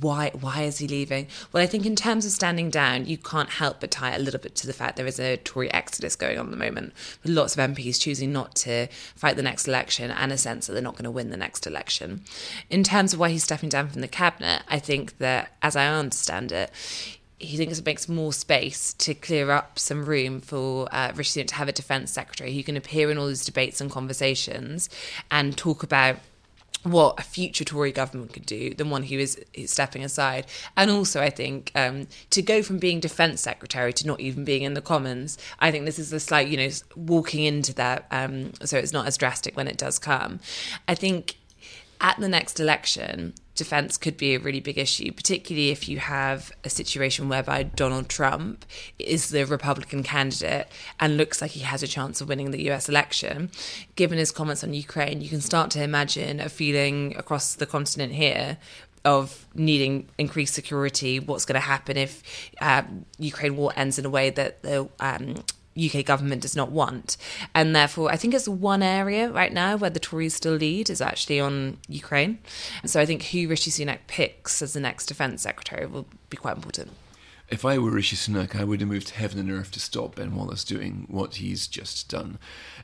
why 0.00 0.30
why 0.40 0.62
is 0.62 0.78
he 0.78 0.88
leaving? 0.88 1.28
Well, 1.52 1.62
I 1.62 1.66
think 1.66 1.86
in 1.86 1.94
terms 1.94 2.26
of 2.26 2.32
standing 2.32 2.68
down, 2.68 3.06
you 3.06 3.16
can't 3.16 3.48
help 3.48 3.80
but 3.80 3.90
tie 3.90 4.12
it 4.12 4.20
a 4.20 4.22
little 4.22 4.40
bit 4.40 4.56
to 4.56 4.66
the 4.66 4.72
fact 4.72 4.96
there 4.96 5.06
is 5.06 5.20
a 5.20 5.36
Tory 5.36 5.72
exodus 5.72 6.16
going 6.16 6.38
on 6.38 6.46
at 6.46 6.50
the 6.50 6.56
moment, 6.56 6.92
with 7.22 7.32
lots 7.32 7.56
of 7.56 7.70
MPs 7.70 8.00
choosing 8.00 8.32
not 8.32 8.54
to 8.56 8.88
fight 9.14 9.36
the 9.36 9.42
next 9.42 9.68
election 9.68 10.10
and 10.10 10.32
a 10.32 10.38
sense 10.38 10.66
that 10.66 10.72
they're 10.72 10.82
not 10.82 10.94
going 10.94 11.04
to 11.04 11.10
win 11.10 11.30
the 11.30 11.36
next 11.36 11.66
election. 11.66 12.22
In 12.70 12.82
terms 12.82 13.12
of 13.12 13.20
why 13.20 13.30
he's 13.30 13.44
stepping 13.44 13.68
down 13.68 13.88
from 13.88 14.00
the 14.00 14.08
cabinet, 14.08 14.62
I 14.68 14.78
think 14.78 15.18
that, 15.18 15.52
as 15.62 15.76
I 15.76 15.86
understand 15.86 16.50
it, 16.50 16.70
he 17.38 17.56
thinks 17.56 17.78
it 17.78 17.86
makes 17.86 18.08
more 18.08 18.32
space 18.32 18.94
to 18.94 19.14
clear 19.14 19.50
up 19.50 19.78
some 19.78 20.04
room 20.04 20.40
for 20.40 20.88
uh, 20.92 21.12
Rishi 21.14 21.42
to 21.42 21.54
have 21.56 21.68
a 21.68 21.72
defence 21.72 22.12
secretary 22.12 22.54
who 22.54 22.62
can 22.62 22.76
appear 22.76 23.10
in 23.10 23.18
all 23.18 23.26
these 23.26 23.44
debates 23.44 23.80
and 23.80 23.90
conversations 23.90 24.88
and 25.30 25.56
talk 25.56 25.82
about 25.82 26.18
what 26.82 27.18
a 27.18 27.22
future 27.22 27.64
Tory 27.64 27.92
government 27.92 28.32
could 28.32 28.46
do 28.46 28.74
than 28.74 28.90
one 28.90 29.04
who 29.04 29.18
is, 29.18 29.40
stepping 29.66 30.04
aside. 30.04 30.46
And 30.76 30.90
also, 30.90 31.20
I 31.20 31.30
think 31.30 31.70
um, 31.74 32.08
to 32.30 32.42
go 32.42 32.62
from 32.62 32.78
being 32.78 33.00
defence 33.00 33.40
secretary 33.40 33.92
to 33.92 34.06
not 34.06 34.20
even 34.20 34.44
being 34.44 34.62
in 34.62 34.74
the 34.74 34.80
Commons, 34.80 35.38
I 35.60 35.70
think 35.70 35.84
this 35.84 35.98
is 35.98 36.12
a 36.12 36.20
slight, 36.20 36.48
you 36.48 36.56
know, 36.56 36.68
walking 36.96 37.44
into 37.44 37.72
that. 37.74 38.06
Um, 38.10 38.52
so 38.64 38.78
it's 38.78 38.92
not 38.92 39.06
as 39.06 39.16
drastic 39.16 39.56
when 39.56 39.68
it 39.68 39.78
does 39.78 39.98
come. 39.98 40.40
I 40.88 40.94
think 40.94 41.36
at 42.00 42.18
the 42.18 42.28
next 42.28 42.58
election, 42.58 43.34
defence 43.54 43.96
could 43.96 44.16
be 44.16 44.34
a 44.34 44.38
really 44.38 44.60
big 44.60 44.78
issue, 44.78 45.12
particularly 45.12 45.70
if 45.70 45.88
you 45.88 45.98
have 45.98 46.52
a 46.64 46.70
situation 46.70 47.28
whereby 47.28 47.62
Donald 47.62 48.08
Trump 48.08 48.64
is 48.98 49.30
the 49.30 49.44
Republican 49.44 50.02
candidate 50.02 50.68
and 50.98 51.16
looks 51.16 51.42
like 51.42 51.52
he 51.52 51.60
has 51.60 51.82
a 51.82 51.86
chance 51.86 52.20
of 52.20 52.28
winning 52.28 52.50
the 52.50 52.70
US 52.70 52.88
election. 52.88 53.50
Given 53.96 54.18
his 54.18 54.32
comments 54.32 54.64
on 54.64 54.72
Ukraine, 54.74 55.20
you 55.20 55.28
can 55.28 55.40
start 55.40 55.70
to 55.72 55.82
imagine 55.82 56.40
a 56.40 56.48
feeling 56.48 57.14
across 57.16 57.54
the 57.54 57.66
continent 57.66 58.14
here 58.14 58.58
of 59.04 59.46
needing 59.54 60.08
increased 60.16 60.54
security, 60.54 61.18
what's 61.18 61.44
going 61.44 61.54
to 61.54 61.60
happen 61.60 61.96
if 61.96 62.22
uh, 62.60 62.82
Ukraine 63.18 63.56
war 63.56 63.72
ends 63.76 63.98
in 63.98 64.06
a 64.06 64.10
way 64.10 64.30
that 64.30 64.62
the 64.62 64.88
um, 65.00 65.34
UK 65.76 66.04
government 66.04 66.42
does 66.42 66.56
not 66.56 66.70
want. 66.70 67.16
And 67.54 67.74
therefore, 67.74 68.10
I 68.10 68.16
think 68.16 68.34
it's 68.34 68.48
one 68.48 68.82
area 68.82 69.30
right 69.30 69.52
now 69.52 69.76
where 69.76 69.90
the 69.90 70.00
Tories 70.00 70.34
still 70.34 70.54
lead 70.54 70.90
is 70.90 71.00
actually 71.00 71.40
on 71.40 71.78
Ukraine. 71.88 72.38
And 72.82 72.90
so 72.90 73.00
I 73.00 73.06
think 73.06 73.24
who 73.24 73.48
Rishi 73.48 73.70
Sunak 73.70 73.98
picks 74.06 74.62
as 74.62 74.72
the 74.72 74.80
next 74.80 75.06
defence 75.06 75.42
secretary 75.42 75.86
will 75.86 76.06
be 76.30 76.36
quite 76.36 76.56
important. 76.56 76.92
If 77.52 77.66
I 77.66 77.76
were 77.76 77.90
Rishi 77.90 78.16
Sunak, 78.16 78.58
I 78.58 78.64
would 78.64 78.80
have 78.80 78.88
moved 78.88 79.10
heaven 79.10 79.38
and 79.38 79.50
earth 79.50 79.72
to 79.72 79.78
stop 79.78 80.14
Ben 80.14 80.34
Wallace 80.34 80.64
doing 80.64 81.04
what 81.10 81.34
he's 81.34 81.66
just 81.66 82.08
done. 82.08 82.38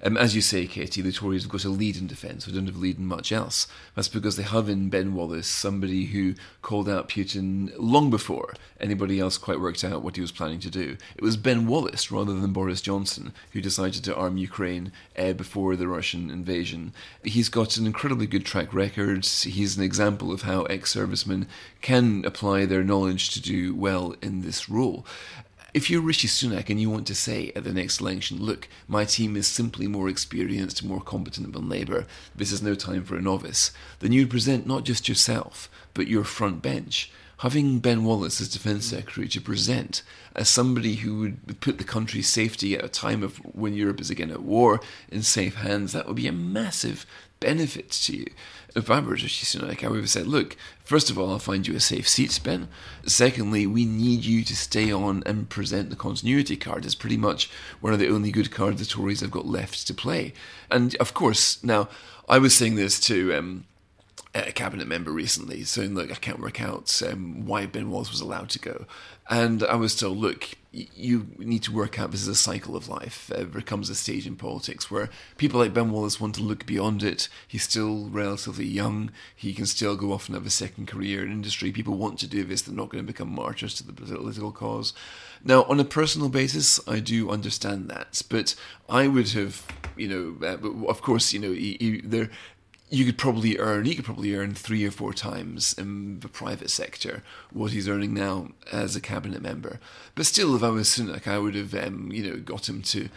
Um, 0.05 0.19
as 0.19 0.37
you 0.37 0.43
say, 0.43 0.67
Katy, 0.67 1.01
the 1.01 1.11
Tories 1.11 1.45
have 1.45 1.51
got 1.51 1.65
a 1.65 1.71
lead 1.71 1.97
in 1.97 2.07
defence. 2.07 2.47
We 2.47 2.53
don't 2.53 2.67
have 2.67 2.77
a 2.77 2.79
lead 2.79 2.99
in 2.99 3.07
much 3.07 3.33
else. 3.33 3.67
That's 3.95 4.09
because 4.09 4.37
they 4.37 4.43
have 4.43 4.69
in 4.69 4.91
Ben 4.91 5.15
Wallace 5.15 5.47
somebody 5.47 6.05
who 6.05 6.35
called 6.61 6.87
out 6.87 7.09
Putin 7.09 7.73
long 7.79 8.11
before 8.11 8.53
anybody 8.79 9.19
else 9.19 9.39
quite 9.39 9.59
worked 9.59 9.85
out 9.85 10.03
what 10.03 10.17
he 10.17 10.21
was 10.21 10.33
planning 10.33 10.61
to 10.61 10.71
do. 10.71 10.99
It 11.17 11.23
was 11.23 11.39
Ben 11.39 11.67
Wallace 11.67 12.13
rather 12.13 12.35
than 12.35 12.53
Boris 12.53 12.83
Johnson 12.83 13.33
who 13.53 13.63
decided 13.63 14.05
to 14.05 14.15
arm 14.15 14.37
Ukraine 14.37 14.93
uh, 15.17 15.33
before 15.33 15.77
the 15.77 15.89
Russian 15.89 16.31
invasion. 16.31 16.93
He's 17.25 17.49
got 17.49 17.79
an 17.79 17.87
incredibly 17.87 18.27
good 18.27 18.45
track 18.45 18.75
record. 18.75 19.25
He's 19.25 19.79
an 19.79 19.83
example 19.83 20.31
of 20.31 20.43
how 20.43 20.65
ex 20.65 20.93
servicemen 20.93 21.49
can 21.81 22.23
apply 22.27 22.67
their 22.67 22.85
knowledge 22.85 23.31
to 23.31 23.41
do 23.41 23.75
well 23.75 24.15
in 24.21 24.43
this 24.43 24.58
role. 24.67 25.05
If 25.75 25.91
you're 25.91 26.01
Rishi 26.01 26.29
Sunak 26.29 26.71
and 26.71 26.81
you 26.81 26.89
want 26.89 27.07
to 27.09 27.15
say 27.15 27.53
at 27.55 27.65
the 27.65 27.75
next 27.75 28.01
election, 28.01 28.43
look, 28.43 28.69
my 28.89 29.05
team 29.05 29.37
is 29.37 29.47
simply 29.47 29.87
more 29.87 30.09
experienced, 30.09 30.83
more 30.83 31.03
competent 31.03 31.53
than 31.53 31.69
Labour, 31.69 32.07
this 32.35 32.51
is 32.51 32.63
no 32.63 32.75
time 32.75 33.05
for 33.05 33.17
a 33.17 33.21
novice, 33.21 33.71
then 34.01 34.11
you'd 34.11 34.31
present 34.31 34.67
not 34.67 34.85
just 34.85 35.09
yourself, 35.11 35.69
but 35.93 36.09
your 36.09 36.25
front 36.25 36.63
bench. 36.63 37.13
Having 37.39 37.79
Ben 37.79 38.03
Wallace 38.03 38.41
as 38.41 38.49
Defence 38.49 38.89
mm. 38.89 38.97
Secretary 38.97 39.29
to 39.29 39.41
present 39.41 40.03
as 40.35 40.49
somebody 40.49 40.97
who 40.97 41.21
would 41.21 41.61
put 41.61 41.79
the 41.79 41.85
country's 41.85 42.29
safety 42.29 42.77
at 42.77 42.85
a 42.85 42.89
time 42.89 43.23
of 43.23 43.37
when 43.55 43.75
Europe 43.75 44.01
is 44.01 44.11
again 44.11 44.33
at 44.33 44.43
war 44.43 44.81
in 45.09 45.23
safe 45.23 45.55
hands, 45.57 45.93
that 45.93 46.07
would 46.07 46.17
be 46.17 46.27
a 46.27 46.33
massive 46.33 47.07
benefit 47.41 47.91
to 47.91 48.17
you. 48.17 48.27
If 48.77 48.91
I 48.91 49.01
were 49.01 49.13
Rishi 49.13 49.47
Sunak, 49.47 49.83
I 49.83 49.89
would 49.89 50.01
have 50.01 50.11
said, 50.11 50.27
look, 50.27 50.57
first 50.85 51.11
of 51.11 51.19
all, 51.19 51.31
I'll 51.31 51.39
find 51.39 51.67
you 51.67 51.75
a 51.75 51.81
safe 51.81 52.09
seat, 52.09 52.39
Ben. 52.45 52.69
Secondly, 53.07 53.67
we 53.67 53.85
need 53.85 54.25
you 54.25 54.45
to 54.45 54.55
stay 54.55 54.93
on 54.93 55.23
and 55.27 55.49
present 55.49 55.91
the 55.91 55.97
continuity 55.97 56.57
card. 56.57 56.85
It's 56.85 56.95
pretty 56.95 57.17
much 57.17 57.51
one 57.81 57.93
of 57.93 57.99
the 57.99 58.09
only 58.09 58.31
good 58.31 58.51
cards 58.51 58.79
the 58.79 58.87
Tories 58.87 59.21
have 59.21 59.31
got 59.31 59.47
left 59.47 59.87
to 59.87 59.95
play. 59.95 60.33
And 60.71 60.95
of 60.97 61.15
course, 61.15 61.63
now, 61.65 61.89
I 62.29 62.39
was 62.39 62.55
saying 62.55 62.77
this 62.77 63.01
to 63.01 63.35
um, 63.35 63.65
a 64.35 64.53
cabinet 64.53 64.87
member 64.87 65.11
recently, 65.11 65.65
saying, 65.65 65.95
look, 65.95 66.13
I 66.13 66.17
can't 66.17 66.41
work 66.41 66.61
out 66.61 67.03
um, 67.03 67.47
why 67.47 67.67
Ben 67.67 67.91
Wallace 67.91 68.11
was 68.11 68.21
allowed 68.21 68.51
to 68.51 68.59
go. 68.59 68.85
And 69.31 69.63
I 69.65 69.77
was 69.77 69.95
told, 69.97 70.19
look, 70.19 70.51
you 70.95 71.29
need 71.39 71.63
to 71.65 71.73
work 71.73 71.99
out 71.99 72.11
this 72.11 72.23
is 72.23 72.29
a 72.29 72.35
cycle 72.35 72.77
of 72.77 72.89
life. 72.89 73.31
There 73.35 73.63
comes 73.63 73.91
a 73.91 73.95
stage 73.95 74.27
in 74.27 74.37
politics 74.37 74.91
where 74.91 75.09
people 75.37 75.61
like 75.61 75.75
Ben 75.75 75.91
Wallace 75.91 76.21
want 76.21 76.35
to 76.37 76.43
look 76.43 76.67
beyond 76.67 77.03
it. 77.03 77.29
He's 77.47 77.63
still 77.63 78.09
relatively 78.11 78.67
young. 78.67 79.11
He 79.35 79.55
can 79.55 79.67
still 79.67 79.97
go 79.97 80.13
off 80.13 80.29
and 80.29 80.35
have 80.35 80.47
a 80.47 80.51
second 80.51 80.87
career 80.87 81.25
in 81.25 81.33
industry. 81.33 81.73
People 81.73 81.95
want 81.95 82.19
to 82.21 82.27
do 82.27 82.45
this. 82.45 82.63
They're 82.63 82.75
not 82.75 82.91
going 82.91 83.05
to 83.05 83.13
become 83.13 83.33
martyrs 83.35 83.75
to 83.75 83.87
the 83.87 83.93
political 83.93 84.53
cause. 84.53 84.93
Now, 85.45 85.65
on 85.65 85.81
a 85.81 85.85
personal 85.85 86.29
basis, 86.29 86.81
I 86.89 87.01
do 87.01 87.31
understand 87.31 87.89
that, 87.91 88.23
but 88.29 88.55
I 88.89 89.07
would 89.07 89.31
have, 89.31 89.65
you 89.97 90.09
know, 90.09 90.47
uh, 90.47 90.87
of 90.89 91.01
course, 91.03 91.33
you 91.33 91.39
know, 91.39 91.53
he, 91.53 91.77
he, 91.81 92.01
there 92.03 92.31
you 92.91 93.05
could 93.05 93.19
probably 93.19 93.59
earn 93.59 93.85
he 93.85 93.95
could 93.95 94.05
probably 94.05 94.35
earn 94.35 94.55
three 94.55 94.85
or 94.87 94.91
four 94.91 95.13
times 95.13 95.75
in 95.75 96.21
the 96.21 96.29
private 96.29 96.71
sector 96.71 97.23
what 97.53 97.73
he's 97.73 97.89
earning 97.89 98.15
now 98.15 98.49
as 98.73 98.97
a 98.97 99.01
cabinet 99.01 99.43
member. 99.43 99.79
But 100.15 100.27
still, 100.27 100.57
if 100.57 100.63
I 100.63 100.71
was 100.71 100.89
Sunak, 100.89 101.27
I 101.27 101.39
would 101.39 101.55
have 101.55 101.75
um, 101.75 102.11
you 102.13 102.31
know 102.31 102.39
got 102.39 102.69
him 102.69 102.83
to 102.83 103.09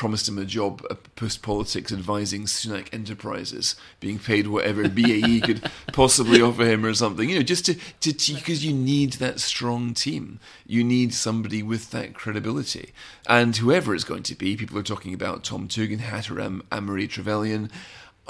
promised 0.00 0.26
him 0.26 0.38
a 0.38 0.46
job 0.46 0.82
post 1.14 1.42
politics 1.42 1.92
advising 1.92 2.44
Sunak 2.44 2.88
Enterprises, 2.90 3.76
being 4.00 4.18
paid 4.18 4.46
whatever 4.46 4.88
BAE 4.88 5.40
could 5.44 5.70
possibly 5.92 6.40
offer 6.40 6.64
him 6.64 6.86
or 6.86 6.94
something. 6.94 7.28
You 7.28 7.36
know, 7.36 7.42
just 7.42 7.66
to 7.66 7.74
to 7.74 8.34
because 8.34 8.64
you 8.64 8.72
need 8.72 9.14
that 9.14 9.40
strong 9.40 9.92
team, 9.92 10.40
you 10.66 10.82
need 10.82 11.12
somebody 11.12 11.62
with 11.62 11.90
that 11.90 12.14
credibility, 12.14 12.94
and 13.28 13.54
whoever 13.54 13.94
it's 13.94 14.04
going 14.04 14.22
to 14.22 14.34
be. 14.34 14.56
People 14.56 14.78
are 14.78 14.82
talking 14.82 15.12
about 15.12 15.44
Tom 15.44 15.68
Tugendhat 15.68 16.30
or 16.30 16.40
Anne-Marie 16.40 17.06
Trevelyan. 17.06 17.70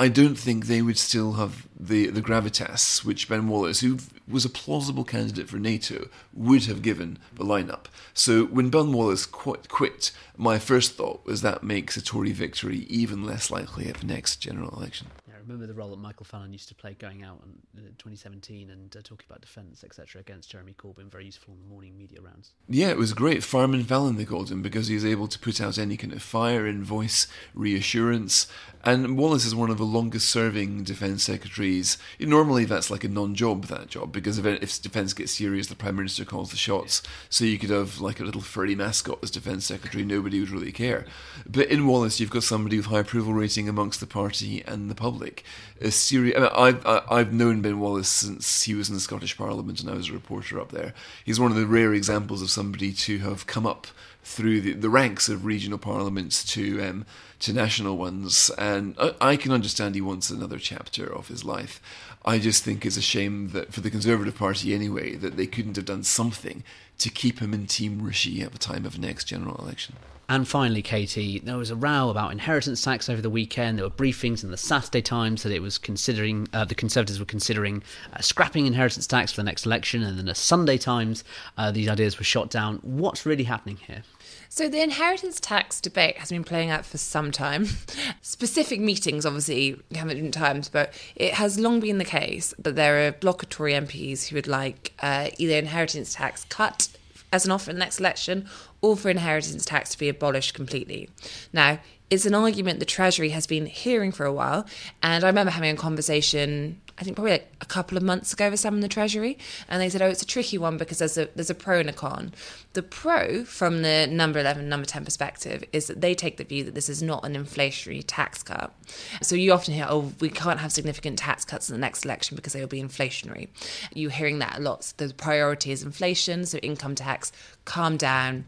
I 0.00 0.08
don't 0.08 0.36
think 0.36 0.64
they 0.64 0.80
would 0.80 0.96
still 0.96 1.34
have 1.34 1.66
the, 1.78 2.06
the 2.06 2.22
gravitas 2.22 3.04
which 3.04 3.28
Ben 3.28 3.48
Wallace, 3.48 3.80
who 3.80 3.98
was 4.26 4.46
a 4.46 4.48
plausible 4.48 5.04
candidate 5.04 5.50
for 5.50 5.58
NATO, 5.58 6.08
would 6.32 6.64
have 6.64 6.80
given 6.80 7.18
the 7.34 7.44
lineup. 7.44 7.84
So 8.14 8.46
when 8.46 8.70
Ben 8.70 8.94
Wallace 8.94 9.26
quit, 9.26 9.68
quit, 9.68 10.10
my 10.38 10.58
first 10.58 10.94
thought 10.94 11.26
was 11.26 11.42
that 11.42 11.62
makes 11.62 11.98
a 11.98 12.02
Tory 12.02 12.32
victory 12.32 12.86
even 12.88 13.24
less 13.24 13.50
likely 13.50 13.88
at 13.88 13.98
the 13.98 14.06
next 14.06 14.36
general 14.36 14.74
election 14.74 15.08
remember 15.50 15.72
the 15.72 15.78
role 15.78 15.90
that 15.90 15.98
Michael 15.98 16.24
Fallon 16.24 16.52
used 16.52 16.68
to 16.68 16.74
play 16.74 16.94
going 16.94 17.22
out 17.22 17.42
in 17.76 17.82
2017 17.98 18.70
and 18.70 18.94
uh, 18.96 19.00
talking 19.02 19.26
about 19.28 19.40
defence, 19.40 19.82
etc., 19.82 20.20
against 20.20 20.50
Jeremy 20.50 20.74
Corbyn. 20.78 21.10
Very 21.10 21.26
useful 21.26 21.54
in 21.54 21.60
the 21.60 21.66
morning 21.66 21.96
media 21.98 22.20
rounds. 22.20 22.52
Yeah, 22.68 22.90
it 22.90 22.96
was 22.96 23.12
great. 23.12 23.42
Fireman 23.42 23.84
Fallon, 23.84 24.16
they 24.16 24.24
called 24.24 24.50
him, 24.50 24.62
because 24.62 24.86
he 24.86 24.94
was 24.94 25.04
able 25.04 25.26
to 25.28 25.38
put 25.38 25.60
out 25.60 25.78
any 25.78 25.96
kind 25.96 26.12
of 26.12 26.22
fire 26.22 26.66
in 26.66 26.84
voice 26.84 27.26
reassurance. 27.54 28.46
And 28.84 29.18
Wallace 29.18 29.44
is 29.44 29.54
one 29.54 29.70
of 29.70 29.78
the 29.78 29.84
longest 29.84 30.28
serving 30.30 30.84
defence 30.84 31.24
secretaries. 31.24 31.98
Normally, 32.18 32.64
that's 32.64 32.90
like 32.90 33.04
a 33.04 33.08
non 33.08 33.34
job, 33.34 33.64
that 33.66 33.88
job, 33.88 34.12
because 34.12 34.38
if, 34.38 34.46
if 34.46 34.80
defence 34.80 35.12
gets 35.12 35.32
serious, 35.32 35.66
the 35.66 35.74
Prime 35.74 35.96
Minister 35.96 36.24
calls 36.24 36.50
the 36.50 36.56
shots. 36.56 37.02
So 37.28 37.44
you 37.44 37.58
could 37.58 37.70
have 37.70 38.00
like 38.00 38.20
a 38.20 38.24
little 38.24 38.40
furry 38.40 38.74
mascot 38.74 39.18
as 39.22 39.30
defence 39.30 39.66
secretary, 39.66 40.04
nobody 40.04 40.38
would 40.40 40.50
really 40.50 40.72
care. 40.72 41.06
But 41.46 41.68
in 41.68 41.86
Wallace, 41.86 42.20
you've 42.20 42.30
got 42.30 42.44
somebody 42.44 42.76
with 42.76 42.86
high 42.86 43.00
approval 43.00 43.34
rating 43.34 43.68
amongst 43.68 44.00
the 44.00 44.06
party 44.06 44.62
and 44.66 44.90
the 44.90 44.94
public 44.94 45.39
a 45.80 45.90
serious. 45.90 46.36
I 46.36 46.40
mean, 46.40 46.50
I've 46.54 46.86
I've 47.10 47.32
known 47.32 47.60
Ben 47.60 47.80
Wallace 47.80 48.08
since 48.08 48.62
he 48.64 48.74
was 48.74 48.88
in 48.88 48.94
the 48.94 49.00
Scottish 49.00 49.36
Parliament, 49.36 49.80
and 49.80 49.90
I 49.90 49.94
was 49.94 50.08
a 50.08 50.12
reporter 50.12 50.60
up 50.60 50.72
there. 50.72 50.94
He's 51.24 51.40
one 51.40 51.50
of 51.50 51.56
the 51.56 51.66
rare 51.66 51.94
examples 51.94 52.42
of 52.42 52.50
somebody 52.50 52.92
to 52.92 53.18
have 53.18 53.46
come 53.46 53.66
up 53.66 53.86
through 54.22 54.60
the, 54.60 54.72
the 54.74 54.90
ranks 54.90 55.28
of 55.28 55.44
regional 55.44 55.78
parliaments 55.78 56.44
to 56.44 56.82
um, 56.82 57.06
to 57.40 57.52
national 57.52 57.96
ones, 57.96 58.50
and 58.58 58.94
I, 58.98 59.14
I 59.20 59.36
can 59.36 59.52
understand 59.52 59.94
he 59.94 60.00
wants 60.00 60.30
another 60.30 60.58
chapter 60.58 61.06
of 61.06 61.28
his 61.28 61.44
life. 61.44 61.80
I 62.24 62.38
just 62.38 62.62
think 62.62 62.84
it's 62.84 62.98
a 62.98 63.02
shame 63.02 63.48
that 63.48 63.72
for 63.72 63.80
the 63.80 63.90
Conservative 63.90 64.36
Party 64.36 64.74
anyway 64.74 65.16
that 65.16 65.36
they 65.36 65.46
couldn't 65.46 65.76
have 65.76 65.86
done 65.86 66.04
something 66.04 66.62
to 66.98 67.08
keep 67.08 67.38
him 67.38 67.54
in 67.54 67.66
Team 67.66 68.02
Rishi 68.02 68.42
at 68.42 68.52
the 68.52 68.58
time 68.58 68.84
of 68.84 68.98
next 68.98 69.24
general 69.24 69.56
election. 69.56 69.96
And 70.30 70.46
finally, 70.46 70.80
Katy, 70.80 71.40
there 71.40 71.56
was 71.56 71.70
a 71.70 71.74
row 71.74 72.08
about 72.08 72.30
inheritance 72.30 72.80
tax 72.80 73.08
over 73.08 73.20
the 73.20 73.28
weekend. 73.28 73.78
There 73.78 73.84
were 73.84 73.90
briefings 73.90 74.44
in 74.44 74.52
the 74.52 74.56
Saturday 74.56 75.02
Times 75.02 75.42
that 75.42 75.50
it 75.50 75.60
was 75.60 75.76
considering 75.76 76.46
uh, 76.52 76.64
the 76.64 76.76
Conservatives 76.76 77.18
were 77.18 77.24
considering 77.24 77.82
uh, 78.12 78.20
scrapping 78.20 78.66
inheritance 78.66 79.08
tax 79.08 79.32
for 79.32 79.40
the 79.40 79.44
next 79.44 79.66
election, 79.66 80.04
and 80.04 80.16
then 80.16 80.26
the 80.26 80.36
Sunday 80.36 80.78
Times 80.78 81.24
uh, 81.58 81.72
these 81.72 81.88
ideas 81.88 82.16
were 82.16 82.24
shot 82.24 82.48
down. 82.48 82.78
What's 82.82 83.26
really 83.26 83.42
happening 83.42 83.78
here? 83.88 84.04
So 84.48 84.68
the 84.68 84.80
inheritance 84.80 85.40
tax 85.40 85.80
debate 85.80 86.18
has 86.18 86.30
been 86.30 86.44
playing 86.44 86.70
out 86.70 86.86
for 86.86 86.98
some 86.98 87.32
time. 87.32 87.66
Specific 88.22 88.78
meetings, 88.78 89.26
obviously, 89.26 89.80
have 89.96 90.10
at 90.10 90.14
different 90.14 90.34
times, 90.34 90.68
but 90.68 90.94
it 91.16 91.34
has 91.34 91.58
long 91.58 91.80
been 91.80 91.98
the 91.98 92.04
case 92.04 92.54
that 92.56 92.76
there 92.76 93.04
are 93.04 93.10
bloc 93.10 93.42
of 93.42 93.48
Tory 93.48 93.72
MPs 93.72 94.28
who 94.28 94.36
would 94.36 94.46
like 94.46 94.92
uh, 95.00 95.30
either 95.38 95.54
inheritance 95.54 96.14
tax 96.14 96.44
cut 96.44 96.88
as 97.32 97.44
an 97.44 97.50
offer 97.50 97.70
in 97.70 97.76
the 97.76 97.80
next 97.80 98.00
election 98.00 98.46
or 98.80 98.96
for 98.96 99.10
inheritance 99.10 99.64
tax 99.64 99.90
to 99.90 99.98
be 99.98 100.08
abolished 100.08 100.54
completely. 100.54 101.08
Now, 101.52 101.78
it's 102.10 102.26
an 102.26 102.34
argument 102.34 102.80
the 102.80 102.84
Treasury 102.84 103.30
has 103.30 103.46
been 103.46 103.66
hearing 103.66 104.10
for 104.10 104.26
a 104.26 104.32
while, 104.32 104.66
and 105.02 105.22
I 105.22 105.28
remember 105.28 105.52
having 105.52 105.70
a 105.70 105.76
conversation. 105.76 106.80
I 107.00 107.04
think 107.04 107.16
probably 107.16 107.32
like 107.32 107.50
a 107.62 107.66
couple 107.66 107.96
of 107.96 108.02
months 108.02 108.32
ago 108.32 108.50
with 108.50 108.64
in 108.64 108.80
the 108.80 108.88
Treasury, 108.88 109.38
and 109.68 109.80
they 109.80 109.88
said, 109.88 110.02
"Oh, 110.02 110.08
it's 110.08 110.20
a 110.20 110.26
tricky 110.26 110.58
one 110.58 110.76
because 110.76 110.98
there's 110.98 111.16
a 111.16 111.28
there's 111.34 111.48
a 111.48 111.54
pro 111.54 111.80
and 111.80 111.88
a 111.88 111.94
con. 111.94 112.34
The 112.74 112.82
pro, 112.82 113.44
from 113.44 113.80
the 113.82 114.06
number 114.06 114.38
eleven, 114.38 114.68
number 114.68 114.86
ten 114.86 115.04
perspective, 115.04 115.64
is 115.72 115.86
that 115.86 116.02
they 116.02 116.14
take 116.14 116.36
the 116.36 116.44
view 116.44 116.62
that 116.64 116.74
this 116.74 116.90
is 116.90 117.02
not 117.02 117.24
an 117.24 117.34
inflationary 117.34 118.04
tax 118.06 118.42
cut. 118.42 118.74
So 119.22 119.34
you 119.34 119.52
often 119.52 119.72
hear, 119.72 119.86
"Oh, 119.88 120.12
we 120.20 120.28
can't 120.28 120.60
have 120.60 120.72
significant 120.72 121.18
tax 121.18 121.44
cuts 121.44 121.70
in 121.70 121.74
the 121.74 121.80
next 121.80 122.04
election 122.04 122.36
because 122.36 122.52
they 122.52 122.60
will 122.60 122.68
be 122.68 122.82
inflationary." 122.82 123.48
You're 123.94 124.10
hearing 124.10 124.38
that 124.40 124.58
a 124.58 124.60
lot. 124.60 124.84
So 124.84 125.06
the 125.06 125.14
priority 125.14 125.72
is 125.72 125.82
inflation, 125.82 126.44
so 126.44 126.58
income 126.58 126.94
tax, 126.94 127.32
calm 127.64 127.96
down 127.96 128.44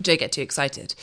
don't 0.00 0.18
get 0.18 0.32
too 0.32 0.42
excited. 0.42 0.94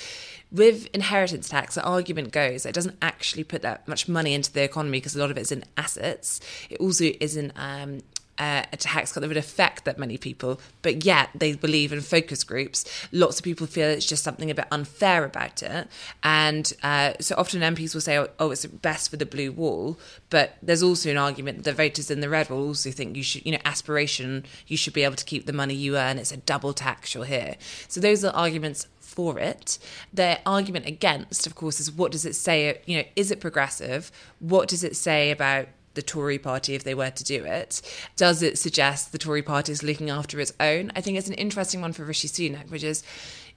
With 0.52 0.88
inheritance 0.94 1.48
tax, 1.48 1.76
the 1.76 1.84
argument 1.84 2.32
goes 2.34 2.66
it 2.66 2.76
doesn't 2.76 2.98
actually 3.02 3.46
put 3.46 3.62
that 3.62 3.88
much 3.88 4.10
money 4.10 4.34
into 4.34 4.52
the 4.52 4.64
economy 4.64 4.98
because 4.98 5.16
a 5.16 5.20
lot 5.20 5.32
of 5.32 5.38
it's 5.38 5.52
in 5.52 5.64
assets. 5.78 6.42
It 6.70 6.80
also 6.80 7.06
isn't 7.20 7.54
um, 7.56 8.02
uh, 8.42 8.64
a 8.74 8.78
tax 8.78 9.12
cut 9.12 9.22
that 9.22 9.28
would 9.28 9.38
affect 9.38 9.86
that 9.86 10.00
many 10.00 10.18
people, 10.18 10.60
but 10.82 11.06
yet 11.06 11.30
they 11.36 11.54
believe 11.54 11.94
in 11.94 12.02
focus 12.02 12.44
groups. 12.44 12.84
Lots 13.12 13.38
of 13.38 13.44
people 13.44 13.68
feel 13.68 13.88
it's 13.88 14.06
just 14.06 14.24
something 14.24 14.50
a 14.50 14.56
bit 14.56 14.66
unfair 14.72 15.24
about 15.24 15.62
it, 15.62 15.88
and 16.24 16.74
uh, 16.82 17.14
so 17.20 17.36
often 17.38 17.62
MPs 17.62 17.94
will 17.94 18.02
say, 18.02 18.18
oh, 18.18 18.30
"Oh, 18.40 18.50
it's 18.50 18.66
best 18.66 19.12
for 19.12 19.18
the 19.18 19.28
blue 19.28 19.52
wall," 19.52 20.00
but 20.32 20.58
there's 20.64 20.82
also 20.82 21.12
an 21.12 21.18
argument 21.18 21.58
that 21.58 21.64
the 21.66 21.74
voters 21.74 22.10
in 22.10 22.22
the 22.22 22.30
red 22.30 22.50
will 22.50 22.66
also 22.66 22.90
think 22.90 23.16
you 23.16 23.22
should, 23.22 23.46
you 23.46 23.52
know, 23.52 23.60
aspiration, 23.64 24.44
you 24.66 24.76
should 24.76 24.94
be 24.94 25.04
able 25.04 25.18
to 25.18 25.26
keep 25.26 25.46
the 25.46 25.54
money 25.54 25.76
you 25.76 25.96
earn. 25.96 26.18
It's 26.18 26.32
a 26.32 26.38
double 26.38 26.74
tax 26.74 27.14
you're 27.14 27.26
here. 27.26 27.58
So 27.88 28.02
those 28.02 28.26
are 28.26 28.34
arguments 28.34 28.88
for 29.02 29.38
it. 29.38 29.78
Their 30.12 30.40
argument 30.48 30.88
against, 30.88 31.46
of 31.46 31.54
course, 31.54 31.80
is 31.80 31.92
what 31.92 32.12
does 32.12 32.26
it 32.26 32.34
say? 32.34 32.82
You 32.88 32.98
know, 32.98 33.04
is 33.16 33.30
it 33.30 33.40
progressive? 33.40 34.12
What 34.40 34.68
does 34.68 34.84
it 34.84 34.96
say 34.96 35.30
about 35.30 35.68
the 35.94 36.02
Tory 36.02 36.40
party 36.40 36.76
if 36.76 36.84
they 36.84 36.96
were 36.96 37.12
to 37.12 37.24
do 37.24 37.44
it? 37.44 37.82
Does 38.16 38.42
it 38.42 38.58
suggest 38.58 39.12
the 39.12 39.18
Tory 39.18 39.42
party 39.42 39.72
is 39.72 39.84
looking 39.84 40.10
after 40.10 40.40
its 40.40 40.54
own? 40.60 40.92
I 40.96 41.02
think 41.02 41.18
it's 41.18 41.28
an 41.28 41.34
interesting 41.36 41.82
one 41.82 41.94
for 41.94 42.04
Rishi 42.04 42.28
Sunak, 42.28 42.70
which 42.70 42.84
is 42.84 43.04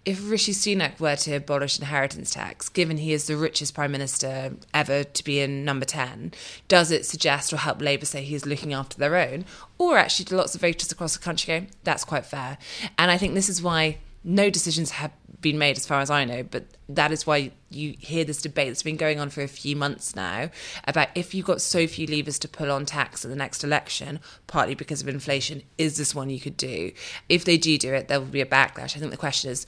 if 0.04 0.30
Rishi 0.30 0.52
Sunak 0.52 1.00
were 1.00 1.16
to 1.16 1.36
abolish 1.36 1.78
inheritance 1.78 2.30
tax, 2.30 2.68
given 2.68 2.98
he 2.98 3.12
is 3.12 3.26
the 3.26 3.36
richest 3.36 3.74
prime 3.74 3.92
minister 3.92 4.54
ever 4.74 5.04
to 5.04 5.24
be 5.24 5.40
in 5.40 5.64
number 5.64 5.86
10, 5.86 6.32
does 6.68 6.90
it 6.90 7.06
suggest 7.06 7.52
or 7.52 7.56
help 7.56 7.80
Labour 7.80 8.04
say 8.04 8.22
he's 8.22 8.44
looking 8.44 8.74
after 8.74 8.98
their 8.98 9.16
own? 9.16 9.46
Or 9.78 9.96
actually, 9.96 10.26
do 10.26 10.36
lots 10.36 10.54
of 10.54 10.60
voters 10.60 10.92
across 10.92 11.16
the 11.16 11.22
country 11.22 11.60
go, 11.60 11.66
that's 11.84 12.04
quite 12.04 12.26
fair? 12.26 12.58
And 12.98 13.10
I 13.10 13.16
think 13.16 13.34
this 13.34 13.48
is 13.48 13.62
why 13.62 13.98
no 14.22 14.50
decisions 14.50 14.90
have 14.92 15.12
been 15.44 15.58
made 15.58 15.76
as 15.76 15.86
far 15.86 16.00
as 16.00 16.10
I 16.10 16.24
know, 16.24 16.42
but 16.42 16.64
that 16.88 17.12
is 17.12 17.26
why 17.26 17.52
you 17.68 17.94
hear 17.98 18.24
this 18.24 18.40
debate 18.40 18.68
that's 18.68 18.82
been 18.82 18.96
going 18.96 19.20
on 19.20 19.28
for 19.28 19.42
a 19.42 19.46
few 19.46 19.76
months 19.76 20.16
now 20.16 20.48
about 20.86 21.08
if 21.14 21.34
you've 21.34 21.44
got 21.44 21.60
so 21.60 21.86
few 21.86 22.06
levers 22.06 22.38
to 22.40 22.48
pull 22.48 22.72
on 22.72 22.86
tax 22.86 23.26
at 23.26 23.30
the 23.30 23.36
next 23.36 23.62
election, 23.62 24.20
partly 24.46 24.74
because 24.74 25.02
of 25.02 25.08
inflation, 25.08 25.62
is 25.76 25.98
this 25.98 26.14
one 26.14 26.30
you 26.30 26.40
could 26.40 26.56
do? 26.56 26.92
If 27.28 27.44
they 27.44 27.58
do 27.58 27.76
do 27.76 27.92
it, 27.92 28.08
there 28.08 28.18
will 28.18 28.26
be 28.26 28.40
a 28.40 28.46
backlash. 28.46 28.96
I 28.96 29.00
think 29.00 29.10
the 29.10 29.18
question 29.18 29.50
is 29.50 29.66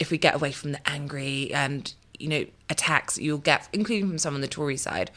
if 0.00 0.10
we 0.10 0.18
get 0.18 0.34
away 0.34 0.50
from 0.50 0.72
the 0.72 0.88
angry 0.88 1.54
and 1.54 1.94
you 2.18 2.28
know 2.28 2.44
attacks 2.68 3.18
you'll 3.18 3.38
get, 3.38 3.68
including 3.72 4.08
from 4.08 4.18
some 4.18 4.34
on 4.34 4.40
the 4.40 4.48
Tory 4.48 4.76
side, 4.76 5.12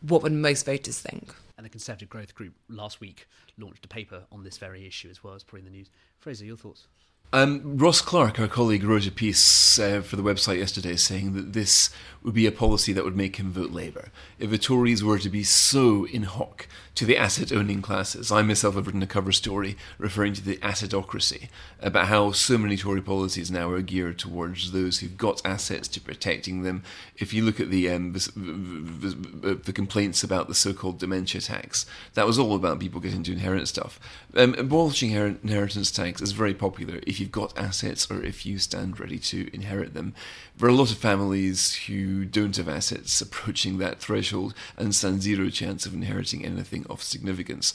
what 0.00 0.22
would 0.22 0.32
most 0.32 0.64
voters 0.64 0.98
think? 0.98 1.34
And 1.58 1.66
the 1.66 1.70
Conservative 1.70 2.08
Growth 2.08 2.34
Group 2.34 2.54
last 2.70 3.00
week 3.00 3.26
launched 3.58 3.84
a 3.84 3.88
paper 3.88 4.22
on 4.32 4.44
this 4.44 4.56
very 4.56 4.86
issue 4.86 5.10
as 5.10 5.22
well 5.22 5.34
as 5.34 5.44
probably 5.44 5.66
in 5.66 5.72
the 5.72 5.76
news. 5.76 5.90
Fraser, 6.20 6.46
your 6.46 6.56
thoughts? 6.56 6.88
Um, 7.32 7.76
Ross 7.76 8.00
Clark, 8.00 8.38
our 8.38 8.46
colleague, 8.46 8.84
wrote 8.84 9.06
a 9.06 9.10
piece 9.10 9.78
uh, 9.78 10.00
for 10.00 10.16
the 10.16 10.22
website 10.22 10.58
yesterday 10.58 10.96
saying 10.96 11.34
that 11.34 11.52
this 11.52 11.90
would 12.26 12.34
be 12.34 12.46
a 12.46 12.52
policy 12.52 12.92
that 12.92 13.04
would 13.04 13.16
make 13.16 13.36
him 13.36 13.52
vote 13.52 13.70
Labour. 13.70 14.10
If 14.40 14.50
the 14.50 14.58
Tories 14.58 15.04
were 15.04 15.18
to 15.20 15.28
be 15.28 15.44
so 15.44 16.06
in 16.06 16.24
hock 16.24 16.66
to 16.96 17.04
the 17.04 17.16
asset 17.16 17.52
owning 17.52 17.82
classes, 17.82 18.32
I 18.32 18.42
myself 18.42 18.74
have 18.74 18.86
written 18.86 19.02
a 19.02 19.06
cover 19.06 19.30
story 19.30 19.76
referring 19.96 20.32
to 20.32 20.42
the 20.42 20.56
assetocracy, 20.56 21.48
about 21.78 22.08
how 22.08 22.32
so 22.32 22.58
many 22.58 22.76
Tory 22.76 23.00
policies 23.00 23.48
now 23.48 23.70
are 23.70 23.80
geared 23.80 24.18
towards 24.18 24.72
those 24.72 24.98
who've 24.98 25.16
got 25.16 25.40
assets 25.44 25.86
to 25.88 26.00
protecting 26.00 26.62
them. 26.62 26.82
If 27.16 27.32
you 27.32 27.44
look 27.44 27.60
at 27.60 27.70
the, 27.70 27.90
um, 27.90 28.12
the, 28.12 29.60
the, 29.62 29.72
complaints 29.72 30.24
about 30.24 30.48
the 30.48 30.54
so 30.54 30.72
called 30.72 30.98
dementia 30.98 31.42
tax, 31.42 31.86
that 32.14 32.26
was 32.26 32.40
all 32.40 32.56
about 32.56 32.80
people 32.80 33.00
getting 33.00 33.22
to 33.24 33.32
inherit 33.32 33.68
stuff. 33.68 34.00
Um, 34.34 34.54
abolishing 34.54 35.12
inheritance 35.12 35.92
tax 35.92 36.20
is 36.20 36.32
very 36.32 36.54
popular 36.54 36.98
if 37.06 37.15
you've 37.20 37.32
got 37.32 37.56
assets 37.58 38.10
or 38.10 38.22
if 38.22 38.46
you 38.46 38.58
stand 38.58 38.98
ready 39.00 39.18
to 39.18 39.48
inherit 39.52 39.94
them. 39.94 40.14
There 40.56 40.68
are 40.68 40.72
a 40.72 40.74
lot 40.74 40.90
of 40.90 40.98
families 40.98 41.74
who 41.86 42.24
don't 42.24 42.56
have 42.56 42.68
assets 42.68 43.20
approaching 43.20 43.78
that 43.78 44.00
threshold 44.00 44.54
and 44.76 44.94
stand 44.94 45.22
zero 45.22 45.50
chance 45.50 45.86
of 45.86 45.94
inheriting 45.94 46.44
anything 46.44 46.86
of 46.88 47.02
significance. 47.02 47.74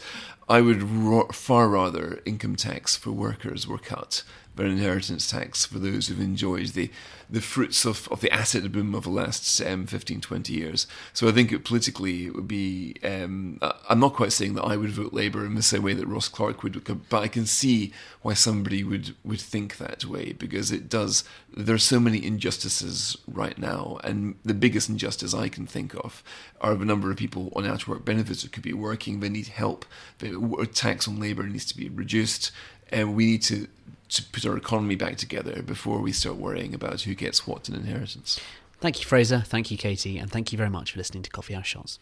I 0.50 0.62
would 0.62 1.34
far 1.34 1.70
rather 1.70 2.22
income 2.26 2.56
tax 2.56 2.96
for 2.96 3.12
workers 3.12 3.68
were 3.68 3.78
cut 3.78 4.24
than 4.56 4.68
inheritance 4.68 5.30
tax 5.30 5.66
for 5.66 5.80
those 5.80 6.08
who've 6.08 6.20
enjoyed 6.20 6.68
the 6.68 6.90
the 7.32 7.42
fruits 7.42 7.86
of, 7.86 8.10
of 8.10 8.20
the 8.20 8.30
asset 8.30 8.70
boom 8.72 8.94
of 8.94 9.04
the 9.04 9.10
last 9.10 9.62
um, 9.62 9.88
15, 9.88 10.20
20 10.20 10.54
years. 10.54 10.86
So 11.14 11.30
I 11.30 11.32
think 11.32 11.54
it, 11.54 11.64
politically 11.64 12.26
it 12.26 12.36
would 12.36 12.48
be. 12.48 12.96
Um, 13.04 13.58
I'm 13.90 14.02
not 14.02 14.16
quite 14.16 14.34
saying 14.34 14.56
that 14.56 14.64
I 14.64 14.76
would 14.76 14.90
vote 14.90 15.14
Labour 15.14 15.46
in 15.46 15.56
the 15.56 15.64
same 15.64 15.82
way 15.82 15.94
that 15.94 16.08
Ross 16.08 16.28
Clark 16.28 16.62
would, 16.62 16.84
but 17.10 17.24
I 17.24 17.30
can 17.30 17.46
see 17.46 17.94
why 18.22 18.34
somebody 18.34 18.84
would, 18.84 19.16
would 19.24 19.40
think 19.40 19.78
that 19.78 20.04
way 20.04 20.34
because 20.34 20.72
it 20.72 20.90
does. 20.90 21.24
There 21.56 21.76
are 21.76 21.80
so 21.80 22.02
many 22.02 22.24
injustices 22.24 23.18
right 23.28 23.58
now, 23.58 24.00
and 24.04 24.36
the 24.44 24.54
biggest 24.54 24.90
injustice 24.90 25.34
I 25.34 25.48
can 25.48 25.66
think 25.66 25.96
of 25.96 26.22
are 26.60 26.76
the 26.76 26.86
number 26.86 27.10
of 27.12 27.18
people 27.18 27.54
on 27.56 27.66
out 27.66 27.84
of 27.84 27.88
work 27.88 28.04
benefits 28.04 28.44
who 28.44 28.50
could 28.50 28.64
be 28.64 28.74
working. 28.74 29.22
They 29.22 29.30
need 29.30 29.48
help. 29.48 29.86
The 30.20 30.70
tax 30.74 31.08
on 31.08 31.20
labour 31.20 31.44
needs 31.44 31.66
to 31.66 31.78
be 31.78 31.88
reduced, 31.88 32.52
and 32.92 33.16
we 33.16 33.26
need 33.26 33.42
to 33.44 33.68
to 34.10 34.24
put 34.24 34.46
our 34.46 34.58
economy 34.58 34.96
back 34.96 35.16
together 35.16 35.62
before 35.62 36.02
we 36.02 36.12
start 36.12 36.36
worrying 36.36 36.74
about 36.74 37.02
who 37.02 37.16
gets 37.16 37.48
what 37.48 37.70
in 37.70 37.76
inheritance. 37.76 38.42
Thank 38.82 39.00
you, 39.00 39.06
Fraser. 39.06 39.40
Thank 39.40 39.72
you, 39.72 39.78
Katy. 39.78 40.18
And 40.18 40.30
thank 40.30 40.52
you 40.52 40.58
very 40.58 40.70
much 40.70 40.92
for 40.92 40.98
listening 40.98 41.24
to 41.24 41.30
Coffee 41.30 41.54
House 41.54 41.68
Shots. 41.68 42.00